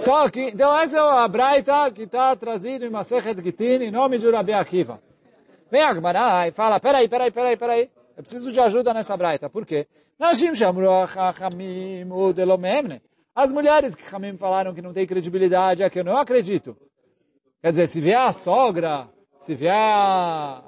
Só 0.00 0.28
que, 0.28 0.40
então 0.40 0.76
essa 0.78 0.98
é 0.98 1.00
a 1.00 1.28
Braita 1.28 1.90
que 1.92 2.02
está 2.02 2.34
trazido 2.34 2.84
em 2.84 2.90
Masechet 2.90 3.42
Gitin 3.42 3.84
em 3.84 3.90
nome 3.90 4.18
de 4.18 4.30
Rabi 4.30 4.52
Akiva. 4.52 5.00
Vem 5.70 5.82
a 5.82 5.92
Gemara 5.92 6.48
e 6.48 6.52
fala, 6.52 6.80
peraí, 6.80 7.08
peraí, 7.08 7.30
peraí, 7.30 7.56
peraí. 7.56 7.90
Eu 8.16 8.22
preciso 8.22 8.50
de 8.50 8.60
ajuda 8.60 8.94
nessa 8.94 9.16
Braita. 9.16 9.48
Por 9.48 9.66
quê? 9.66 9.86
As 13.34 13.52
mulheres 13.52 13.94
que 13.94 14.14
Hamim 14.14 14.36
falaram 14.38 14.74
que 14.74 14.80
não 14.80 14.92
tem 14.92 15.06
credibilidade, 15.06 15.82
é 15.82 15.90
que 15.90 16.00
eu 16.00 16.04
não 16.04 16.16
acredito. 16.16 16.76
Quer 17.60 17.70
dizer, 17.70 17.86
se 17.86 18.00
vier 18.00 18.18
a 18.18 18.32
sogra, 18.32 19.08
se 19.46 19.54
vier 19.54 19.72
a, 19.72 20.60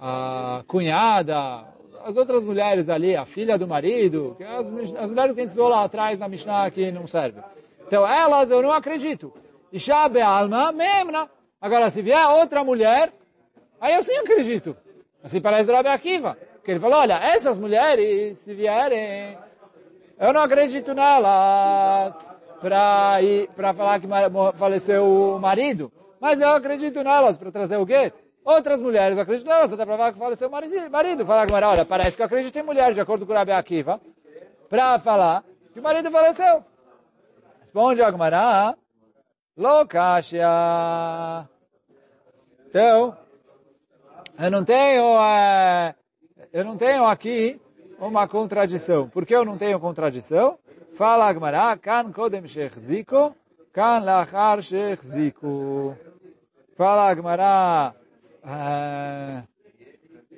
a, 0.00 0.58
a 0.58 0.64
cunhada, 0.66 1.66
as 2.02 2.16
outras 2.16 2.46
mulheres 2.46 2.88
ali, 2.88 3.14
a 3.14 3.26
filha 3.26 3.58
do 3.58 3.68
marido, 3.68 4.38
as, 4.58 4.72
as 4.96 5.10
mulheres 5.10 5.34
que 5.34 5.42
a 5.42 5.46
gente 5.46 5.54
viu 5.54 5.68
lá 5.68 5.84
atrás 5.84 6.18
na 6.18 6.26
Mishnah 6.26 6.70
que 6.70 6.90
não 6.90 7.06
serve. 7.06 7.42
Então 7.86 8.08
elas 8.08 8.50
eu 8.50 8.62
não 8.62 8.72
acredito. 8.72 9.34
Isha 9.70 9.96
alma 10.24 10.72
memna. 10.72 11.28
Agora 11.60 11.90
se 11.90 12.00
vier 12.00 12.26
outra 12.26 12.64
mulher, 12.64 13.12
aí 13.78 13.96
eu 13.96 14.02
sim 14.02 14.16
acredito. 14.16 14.74
Assim 15.22 15.42
parece 15.42 15.70
Rabi 15.70 15.90
Akiva. 15.90 16.38
Porque 16.54 16.70
ele 16.70 16.80
falou, 16.80 17.00
olha, 17.00 17.18
essas 17.22 17.58
mulheres, 17.58 18.38
se 18.38 18.54
vierem, 18.54 19.36
eu 20.18 20.32
não 20.32 20.40
acredito 20.40 20.94
nelas 20.94 22.18
para 22.62 23.18
para 23.54 23.74
falar 23.74 24.00
que 24.00 24.08
faleceu 24.56 25.04
o 25.04 25.38
marido, 25.38 25.92
mas 26.20 26.40
eu 26.40 26.50
acredito 26.50 27.02
nelas 27.02 27.38
para 27.38 27.50
trazer 27.50 27.76
o 27.78 27.86
gueto. 27.86 28.18
Outras 28.44 28.80
mulheres 28.80 29.18
acreditam 29.18 29.52
nelas, 29.52 29.72
até 29.72 29.84
falar 29.84 30.12
que 30.12 30.18
faleceu 30.18 30.48
o 30.48 30.90
marido. 30.90 31.24
Falar 31.24 31.46
que, 31.46 31.52
olha, 31.52 31.84
parece 31.84 32.16
que 32.16 32.22
eu 32.22 32.26
acredito 32.26 32.56
em 32.56 32.62
mulher, 32.62 32.92
de 32.92 33.00
acordo 33.00 33.26
com 33.26 33.32
o 33.32 33.36
Rabi 33.36 33.52
Akiva, 33.52 34.00
para 34.68 34.98
falar 34.98 35.44
que 35.72 35.80
o 35.80 35.82
marido 35.82 36.10
faleceu. 36.10 36.64
Responde 37.60 38.02
a 38.02 38.08
Agmará, 38.08 38.74
Lokashia. 39.56 40.48
Então, 42.68 43.16
eu 44.38 44.50
não 44.50 44.64
tenho, 44.64 45.20
é, 45.20 45.94
eu 46.52 46.64
não 46.64 46.76
tenho 46.76 47.04
aqui 47.04 47.60
uma 47.98 48.26
contradição. 48.26 49.08
Por 49.08 49.26
que 49.26 49.34
eu 49.34 49.44
não 49.44 49.58
tenho 49.58 49.78
contradição? 49.78 50.58
Fala 50.96 51.28
Agmará, 51.28 51.76
kan 51.76 52.10
kodem 52.12 52.46
shechziko, 52.46 53.34
kan 53.72 54.00
lachar 54.00 54.62
shechziko. 54.62 55.96
Fala 56.80 57.10
Agmará, 57.10 57.94
ah, 58.42 59.44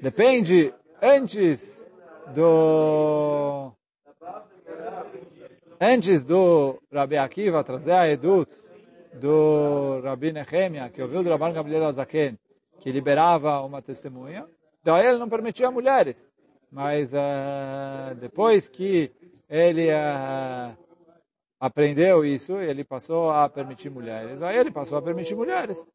depende 0.02 0.74
antes 1.00 1.88
do 2.35 3.70
antes 5.81 6.24
do 6.24 6.83
Rabi 6.92 7.16
Akiva 7.16 7.62
trazer 7.62 7.92
a 7.92 8.09
Edut 8.11 8.50
do 9.20 10.00
Rabi 10.02 10.33
Nehemia, 10.33 10.90
que 10.90 11.00
ouviu 11.00 11.22
do 11.22 11.31
Rabban 11.31 11.52
Gabriel 11.52 11.87
Azaken, 11.87 12.37
que 12.81 12.90
liberava 12.90 13.61
uma 13.61 13.81
testemunha, 13.81 14.44
daí 14.83 15.07
ele 15.07 15.18
não 15.18 15.28
permitia 15.28 15.70
mulheres. 15.70 16.28
Mas 16.72 17.12
uh, 17.12 18.16
depois 18.16 18.68
que 18.68 19.12
ele 19.48 19.90
uh, 19.90 20.76
aprendeu 21.61 22.24
isso, 22.24 22.57
ele 22.61 22.83
passou 22.83 23.31
a 23.31 23.48
permitir 23.48 23.90
mulheres. 23.90 24.42
Aí 24.42 24.59
ele 24.59 24.72
passou 24.72 24.98
a 24.98 25.02
permitir 25.02 25.37
mulheres. 25.37 25.87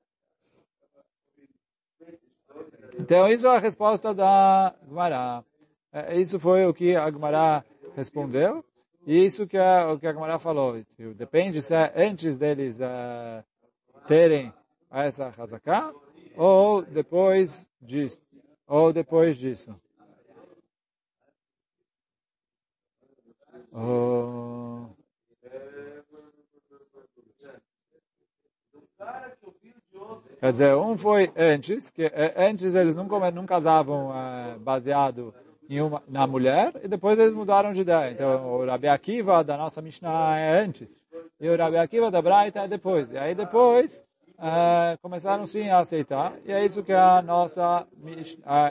Então, 2.99 3.29
isso 3.29 3.47
é 3.47 3.55
a 3.55 3.59
resposta 3.59 4.13
da 4.13 4.73
Gemara. 4.87 5.43
É, 5.91 6.19
isso 6.19 6.39
foi 6.39 6.65
o 6.65 6.73
que 6.73 6.95
a 6.95 7.09
Gemara 7.11 7.63
respondeu. 7.95 8.63
E 9.05 9.25
isso 9.25 9.47
que, 9.47 9.57
é, 9.57 9.85
o 9.85 9.97
que 9.97 10.07
a 10.07 10.13
Gemara 10.13 10.37
falou. 10.37 10.83
Depende 11.15 11.61
se 11.61 11.73
é 11.73 11.93
antes 11.95 12.37
deles 12.37 12.77
uh, 12.79 13.43
terem 14.05 14.53
essa 14.91 15.31
hazaká 15.37 15.93
ou 16.35 16.81
depois 16.81 17.69
disso. 17.81 18.19
Ou 18.67 18.91
depois 18.91 19.37
disso. 19.37 19.73
Oh. 23.71 24.87
Quer 30.39 30.51
dizer, 30.51 30.75
um 30.75 30.97
foi 30.97 31.31
antes, 31.35 31.89
que 31.89 32.11
antes 32.35 32.75
eles 32.75 32.95
não, 32.95 33.05
não 33.33 33.45
casavam 33.45 34.11
é, 34.15 34.57
baseado 34.59 35.33
uma, 35.69 36.03
na 36.07 36.27
mulher, 36.27 36.73
e 36.83 36.87
depois 36.87 37.17
eles 37.17 37.33
mudaram 37.33 37.73
de 37.73 37.81
ideia. 37.81 38.11
Então, 38.11 38.53
o 38.53 38.65
Rabi 38.65 38.87
Akiva 38.87 39.43
da 39.43 39.57
nossa 39.57 39.81
Mishnah 39.81 40.37
é 40.37 40.59
antes, 40.59 41.03
e 41.39 41.49
o 41.49 41.57
Rabi 41.57 41.77
Akiva 41.77 42.11
da 42.11 42.21
Braita 42.21 42.61
é 42.61 42.67
depois. 42.67 43.11
E 43.11 43.17
aí 43.17 43.33
depois, 43.33 44.03
é, 44.39 44.97
começaram 45.01 45.45
sim 45.47 45.69
a 45.69 45.79
aceitar, 45.79 46.33
e 46.45 46.51
é 46.51 46.63
isso 46.63 46.83
que 46.83 46.93
a 46.93 47.21
nossa, 47.21 47.87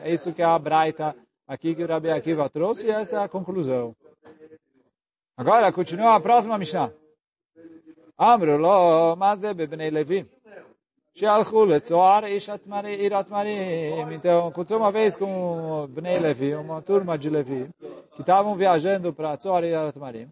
é 0.04 0.12
isso 0.12 0.32
que 0.32 0.42
a 0.42 0.58
Braita 0.58 1.16
aqui 1.48 1.74
que 1.74 1.82
o 1.82 1.88
Rabi 1.88 2.10
Akiva 2.10 2.48
trouxe, 2.48 2.86
e 2.86 2.90
essa 2.90 3.16
é 3.16 3.24
a 3.24 3.28
conclusão. 3.28 3.94
Agora, 5.36 5.70
continua 5.72 6.14
a 6.14 6.20
próxima 6.20 6.56
Mishnah. 6.56 6.92
Amru 8.18 8.56
lo, 8.56 9.14
maze 9.16 9.52
bebnei 9.52 9.90
Levi. 9.90 10.26
Então, 14.12 14.48
aconteceu 14.48 14.76
uma 14.76 14.92
vez 14.92 15.16
com 15.16 15.86
Bnei 15.88 16.18
Levi, 16.18 16.54
uma 16.54 16.82
turma 16.82 17.16
de 17.16 17.30
Levi, 17.30 17.70
que 18.14 18.20
estavam 18.20 18.54
viajando 18.54 19.14
para 19.14 19.34
Tzoar 19.38 19.64
e 19.64 19.68
Irat 19.68 19.98
Marim. 19.98 20.28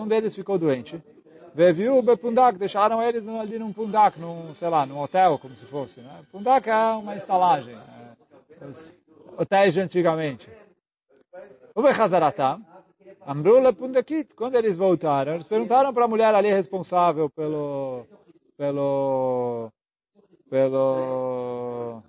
Um 0.00 0.06
deles 0.06 0.34
ficou 0.34 0.58
doente. 0.58 1.02
Veviu 1.54 2.00
Bepundak, 2.00 2.58
deixaram 2.58 3.02
eles 3.02 3.28
ali 3.28 3.58
num 3.58 3.74
pundak, 3.74 4.18
num, 4.18 4.54
sei 4.54 4.70
lá, 4.70 4.86
num 4.86 4.98
hotel, 5.02 5.38
como 5.38 5.54
se 5.54 5.66
fosse. 5.66 6.00
Né? 6.00 6.10
Pundak 6.32 6.70
é 6.70 6.92
uma 6.92 7.14
estalagem. 7.14 7.74
É, 7.74 8.64
os 8.64 8.94
hotéis 9.36 9.74
de 9.74 9.80
antigamente. 9.80 10.48
O 11.74 11.82
Bechazaratam, 11.82 12.64
Amrula 13.26 13.70
Pundakit, 13.70 14.34
quando 14.34 14.54
eles 14.54 14.78
voltaram, 14.78 15.34
eles 15.34 15.46
perguntaram 15.46 15.92
para 15.92 16.06
a 16.06 16.08
mulher 16.08 16.34
ali 16.34 16.48
responsável 16.48 17.28
pelo 17.28 18.06
pelo 18.56 19.70
pelo 20.48 22.02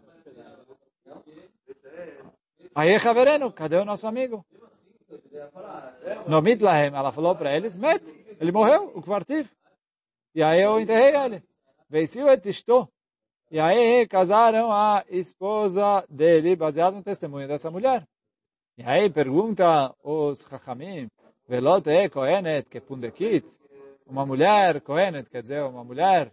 aí 2.76 2.96
Havereno, 2.96 3.52
cadê 3.52 3.78
o 3.78 3.86
nosso 3.86 4.08
amigo? 4.08 4.46
No 6.28 6.42
Mitlahem, 6.42 6.94
ela 6.94 7.12
falou 7.12 7.36
para 7.36 7.56
eles, 7.56 7.78
met, 7.78 8.04
ele 8.40 8.52
morreu, 8.52 8.92
o 8.96 9.02
Kvartiv. 9.02 9.48
E 10.36 10.44
aí 10.44 10.62
eu 10.62 10.80
enterrei 10.80 11.16
ele. 11.16 11.44
Venciu 11.90 12.28
et 12.30 12.46
estou. 12.46 12.88
E 13.50 13.60
aí 13.60 14.06
casaram 14.08 14.72
a 14.72 15.06
esposa 15.10 16.06
dele, 16.10 16.56
baseado 16.56 16.96
no 16.96 17.04
testemunho 17.04 17.48
dessa 17.48 17.72
mulher. 17.72 18.06
E 18.78 18.84
aí 18.84 19.10
pergunta 19.10 19.96
os 20.04 20.42
Chachamim, 20.42 21.08
velote 21.48 22.10
kohenet 22.10 22.70
que 22.70 22.82
pundekit, 22.82 23.48
uma 24.06 24.26
mulher 24.26 24.82
kohenet, 24.82 25.30
quer 25.30 25.42
dizer, 25.42 25.64
uma 25.64 25.84
mulher 25.84 26.32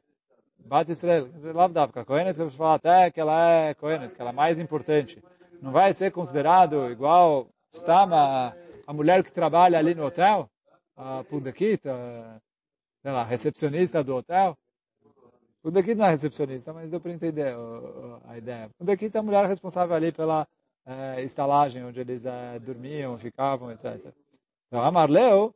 Bat 0.64 0.90
Israel, 0.90 1.29
Lavdavka, 1.55 2.05
Kohenet, 2.05 2.35
que 2.35 2.42
eu 2.42 2.50
falar 2.50 2.74
até 2.74 3.11
que 3.11 3.20
ela 3.20 3.50
é 3.50 3.74
Kohenet, 3.74 4.14
que 4.14 4.20
ela 4.20 4.31
é 4.31 4.33
mais 4.33 4.59
importante. 4.59 5.22
Não 5.61 5.70
vai 5.72 5.92
ser 5.92 6.11
considerado 6.11 6.90
igual 6.90 7.48
está 7.72 8.05
a, 8.05 8.55
a 8.87 8.92
mulher 8.92 9.22
que 9.22 9.33
trabalha 9.33 9.79
ali 9.79 9.94
no 9.94 10.07
hotel, 10.07 10.48
a 10.96 11.24
Pundakit, 11.24 11.88
a, 11.88 12.40
sei 13.03 13.12
lá, 13.12 13.24
recepcionista 13.24 14.03
do 14.03 14.16
hotel. 14.16 14.57
Pundakit 15.62 15.94
não 15.94 16.07
é 16.07 16.11
recepcionista, 16.11 16.72
mas 16.72 16.90
deu 16.90 17.00
para 17.00 17.12
entender 17.12 17.55
a, 17.55 18.33
a 18.33 18.38
ideia. 18.38 18.70
Pundakit 18.79 19.14
é 19.16 19.20
a 19.20 19.22
mulher 19.22 19.46
responsável 19.46 19.94
ali 19.94 20.12
pela 20.12 20.46
é, 20.87 21.22
estalagem, 21.22 21.85
onde 21.85 22.00
eles 22.00 22.24
é, 22.24 22.59
dormiam, 22.59 23.18
ficavam, 23.18 23.72
etc. 23.72 24.12
Então, 24.68 24.83
Amarleu, 24.83 25.55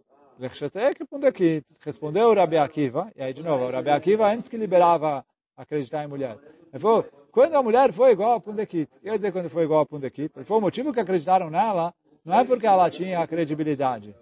Respondeu 1.85 2.29
o 2.29 2.35
Rabi 2.35 2.57
Akiva, 2.59 3.11
e 3.17 3.23
aí 3.23 3.33
de 3.33 3.43
novo, 3.43 3.65
o 3.65 3.71
Rabi 3.71 3.91
Akiva 3.91 4.31
antes 4.31 4.49
que 4.49 4.57
liberava 4.57 5.25
acreditar 5.57 6.05
em 6.05 6.07
mulher. 6.07 6.39
Ele 6.73 6.79
falou, 6.79 7.05
quando 7.33 7.55
a 7.55 7.63
mulher 7.63 7.93
foi 7.93 8.13
igual 8.13 8.35
a 8.35 8.41
Pundekit, 8.41 8.89
quer 9.03 9.17
dizer 9.17 9.33
quando 9.33 9.51
foi 9.51 9.65
igual 9.65 9.81
a 9.81 9.87
Pundekit? 9.87 10.33
Ele 10.37 10.45
falou, 10.45 10.61
o 10.61 10.63
motivo 10.63 10.93
que 10.93 11.01
acreditaram 11.01 11.51
nela 11.51 11.93
não 12.25 12.39
é 12.39 12.45
porque 12.45 12.67
ela 12.67 12.89
tinha 12.91 13.21
a 13.21 13.27
credibilidade. 13.27 14.15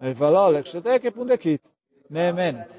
Ele 0.00 0.14
falou, 0.14 0.48
Lekshetek 0.48 1.10
Pundekit, 1.10 1.62
Neemenet. 2.08 2.70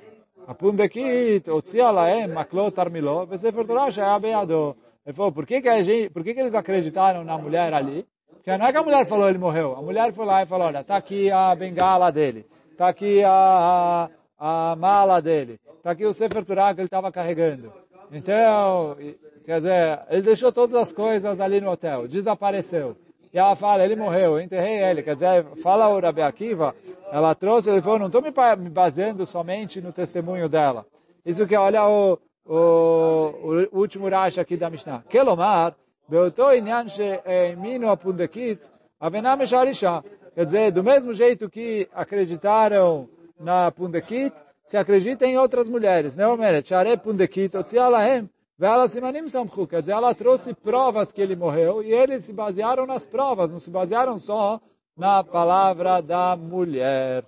A 0.46 0.54
Pundekit, 0.54 1.50
Otzia 1.50 1.90
Laem, 1.90 2.28
Maklot 2.28 2.80
Armiló, 2.80 3.26
Vesefer 3.26 3.66
Torah 3.66 3.90
Shaya 3.90 4.20
Beado. 4.20 4.76
Ele 5.06 5.14
falou, 5.14 5.32
por 5.32 5.46
que 5.46 5.62
que, 5.62 5.70
a 5.70 5.82
gente, 5.82 6.10
por 6.10 6.24
que 6.24 6.34
que 6.34 6.40
eles 6.40 6.54
acreditaram 6.54 7.24
na 7.24 7.38
mulher 7.38 7.74
ali? 7.74 8.06
Porque 8.44 8.58
não 8.58 8.68
é 8.68 8.74
que 8.74 8.78
a 8.78 8.84
mulher 8.84 9.06
falou 9.06 9.30
ele 9.30 9.38
morreu. 9.38 9.74
A 9.78 9.82
mulher 9.82 10.12
foi 10.12 10.26
lá 10.26 10.44
e 10.44 10.46
falou, 10.46 10.68
olha, 10.68 10.82
está 10.82 10.98
aqui 10.98 11.32
a 11.32 11.56
bengala 11.56 12.12
dele. 12.12 12.46
Está 12.74 12.90
aqui 12.90 13.24
a, 13.24 14.10
a, 14.38 14.72
a, 14.72 14.76
mala 14.76 15.22
dele. 15.22 15.58
Está 15.78 15.92
aqui 15.92 16.06
o 16.06 16.14
Sefer 16.14 16.44
Torah 16.44 16.74
que 16.74 16.82
ele 16.82 16.88
estava 16.88 17.10
carregando. 17.10 17.72
Então, 18.12 18.98
quer 19.46 19.62
dizer, 19.62 20.00
ele 20.10 20.24
deixou 20.24 20.52
todas 20.52 20.76
as 20.76 20.92
coisas 20.92 21.40
ali 21.40 21.62
no 21.62 21.72
hotel. 21.72 22.06
Desapareceu. 22.06 22.98
E 23.34 23.40
ela 23.40 23.56
fala, 23.56 23.86
ele 23.86 23.96
morreu, 23.96 24.34
eu 24.34 24.42
enterrei 24.42 24.84
ele. 24.84 25.04
Quer 25.04 25.14
dizer, 25.14 25.46
fala 25.64 25.88
o 25.88 25.98
Rabi 25.98 26.22
Akiva, 26.22 26.76
ela 27.14 27.34
trouxe, 27.34 27.70
ele 27.70 27.82
falou, 27.82 27.98
não 27.98 28.08
estou 28.08 28.22
me 28.22 28.70
baseando 28.70 29.26
somente 29.26 29.80
no 29.80 29.94
testemunho 29.94 30.50
dela. 30.50 30.86
Isso 31.26 31.48
que 31.48 31.56
olha 31.56 31.88
o, 31.88 32.20
o, 32.46 33.70
o 33.72 33.80
último 33.80 34.10
racha 34.10 34.42
aqui 34.42 34.58
da 34.58 34.70
Mishnah. 34.70 35.02
Kelomar, 35.08 35.76
באותו 36.09 36.51
עניין 36.51 36.89
שהאמינו 36.89 37.93
הפונדקית, 37.93 38.71
הבנה 39.01 39.37
משערישה. 39.37 39.99
Quer 40.39 40.45
dizer, 40.45 40.71
do 40.71 40.85
mesmo 40.85 41.13
jeito 41.13 41.51
que 41.51 41.89
acreditaram 41.93 43.09
na 43.41 43.73
Pundekit, 43.73 44.33
se 44.65 44.77
acredita 44.77 45.27
em 45.27 45.37
outras 45.37 45.69
mulheres. 45.69 46.15
Não, 46.15 46.37
Meret, 46.37 46.69
Share 46.69 46.97
Pundekit, 46.97 47.57
Otzia 47.57 47.89
Lahem, 47.89 48.31
Vela 48.57 48.87
Simanim 48.87 49.29
Samchu. 49.29 49.67
Quer 49.67 49.81
dizer, 49.81 49.95
ela 49.95 50.15
trouxe 50.15 50.55
provas 50.55 51.11
que 51.11 51.21
ele 51.21 51.35
morreu 51.35 51.83
e 51.83 51.93
eles 51.93 52.23
se 52.25 52.33
basearam 52.33 52.87
nas 52.87 53.05
provas, 53.05 53.51
não 53.51 53.59
se 53.59 53.69
basearam 53.69 54.17
só 54.21 54.61
na 54.97 55.25
palavra 55.25 56.01
da 56.01 56.37
mulher. 56.37 57.25